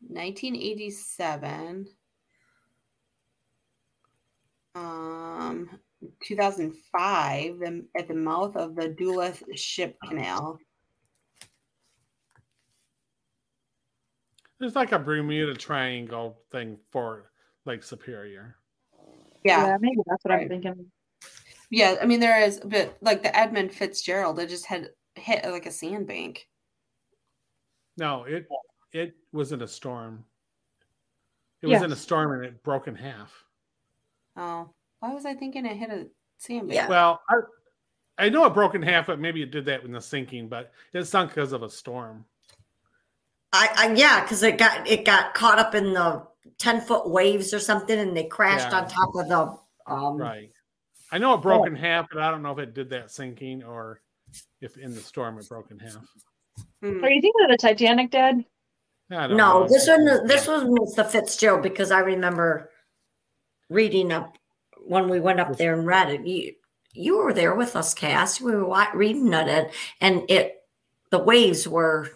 [0.00, 1.86] 1987.
[4.74, 5.68] Um,
[6.24, 10.58] 2005, the, at the mouth of the Duluth Ship Canal.
[14.60, 17.30] There's like a Bermuda Triangle thing for
[17.64, 18.56] Lake Superior.
[19.42, 20.42] Yeah, maybe that's what Right.
[20.42, 20.86] I'm thinking.
[21.70, 21.96] yeah.
[22.00, 25.72] I mean, there is, but like the Edmund Fitzgerald, it just had hit like a
[25.72, 26.46] sandbank.
[27.96, 28.46] No, it
[28.92, 30.24] it was in a storm.
[31.62, 33.32] It was in a storm and it broke in half.
[34.36, 36.06] Oh, why was I thinking it hit a
[36.38, 36.74] sandbank?
[36.74, 36.88] Yeah.
[36.88, 37.36] Well, I
[38.26, 40.72] I know it broke in half, but maybe it did that in the sinking, but
[40.92, 42.24] it sunk because of a storm.
[43.52, 46.26] I, I yeah, because it got it got caught up in the
[46.58, 48.80] ten foot waves or something, and they crashed Yeah.
[48.82, 50.16] on top of the um.
[50.18, 50.50] Right.
[51.12, 53.64] I know it broke in half, but I don't know if it did that sinking
[53.64, 54.00] or
[54.60, 55.96] if in the storm it broke in half.
[56.82, 58.44] Are you thinking of the Titanic, Dad?
[59.08, 59.66] No, I don't know.
[59.68, 62.70] this one this one was the Fitzgerald because I remember
[63.68, 64.36] reading up
[64.86, 66.24] when we went up there and read it.
[66.26, 66.52] You
[66.92, 68.40] you were there with us, Cass.
[68.40, 70.62] We were wa- reading it, and it
[71.10, 72.08] the waves were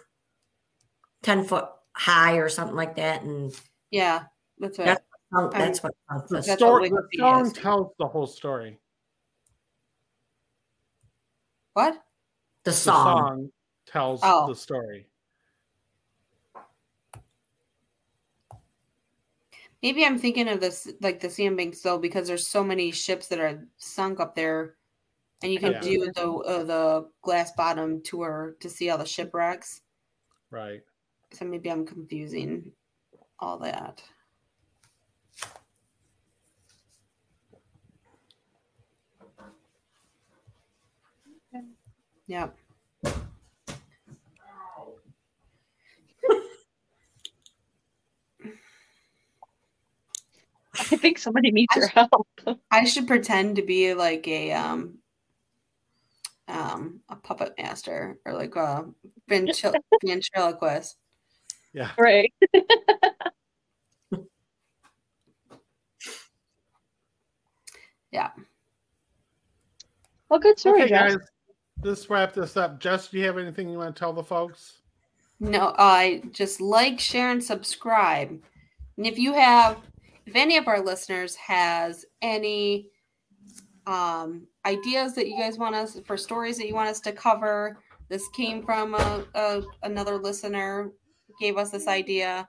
[1.25, 3.51] ten foot high or something like that, and
[3.91, 4.25] Yeah,
[4.59, 4.85] that's what.
[4.85, 7.53] That's- sunk- that's what the the- That's story, what the Wikipedia storm is.
[7.53, 8.79] tells the whole story.
[11.73, 11.93] what?
[12.63, 13.27] the The song.
[13.27, 13.51] song
[13.85, 14.47] tells Oh.
[14.47, 15.07] the story.
[19.83, 23.39] Maybe I'm thinking of this like the sandbanks though, because there's so many ships that
[23.39, 24.77] are sunk up there,
[25.43, 25.81] and you can Yeah.
[25.81, 29.81] do the uh, the glass bottom tour to see all the shipwrecks.
[30.49, 30.81] Right.
[31.33, 32.71] So maybe I'm confusing
[33.39, 34.01] all that.
[42.27, 42.57] Yep.
[50.77, 52.27] I think somebody needs your help.
[52.71, 54.99] I should pretend to be like a um
[56.47, 58.85] um a puppet master or like a
[59.29, 60.97] ventrilo- ventriloquist.
[61.75, 61.91] Yeah.
[61.99, 62.33] Right.
[68.11, 68.29] Yeah.
[70.29, 71.15] Well, good story, Okay, Jess.
[71.15, 71.27] guys.
[71.83, 72.79] Let's wrap this up.
[72.79, 74.77] Jess, do you have anything you want to tell the folks?
[75.41, 78.29] No, I just like, share, and subscribe.
[78.95, 79.79] And if you have,
[80.25, 82.87] if any of our listeners has any
[83.85, 87.79] um, ideas that you guys want us for stories that you want us to cover,
[88.07, 90.89] this came from a, a, another listener
[91.39, 92.47] gave us this idea.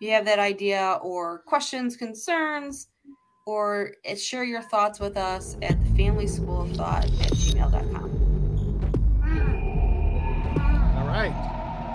[0.00, 2.88] If you have that idea or questions, concerns,
[3.46, 8.10] or share your thoughts with us at the family school of thought at gmail.com.
[10.98, 11.34] All right.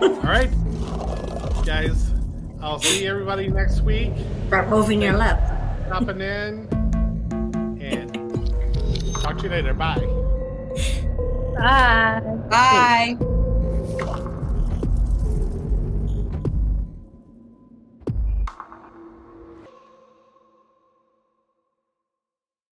[0.02, 1.66] All right.
[1.66, 2.14] Guys,
[2.62, 4.12] I'll see everybody next week.
[4.48, 5.42] Start moving your lips.
[5.88, 6.68] Stopping in.
[7.82, 9.74] And talk to you later.
[9.74, 10.08] Bye.
[11.58, 12.22] Bye.
[12.50, 13.36] Bye.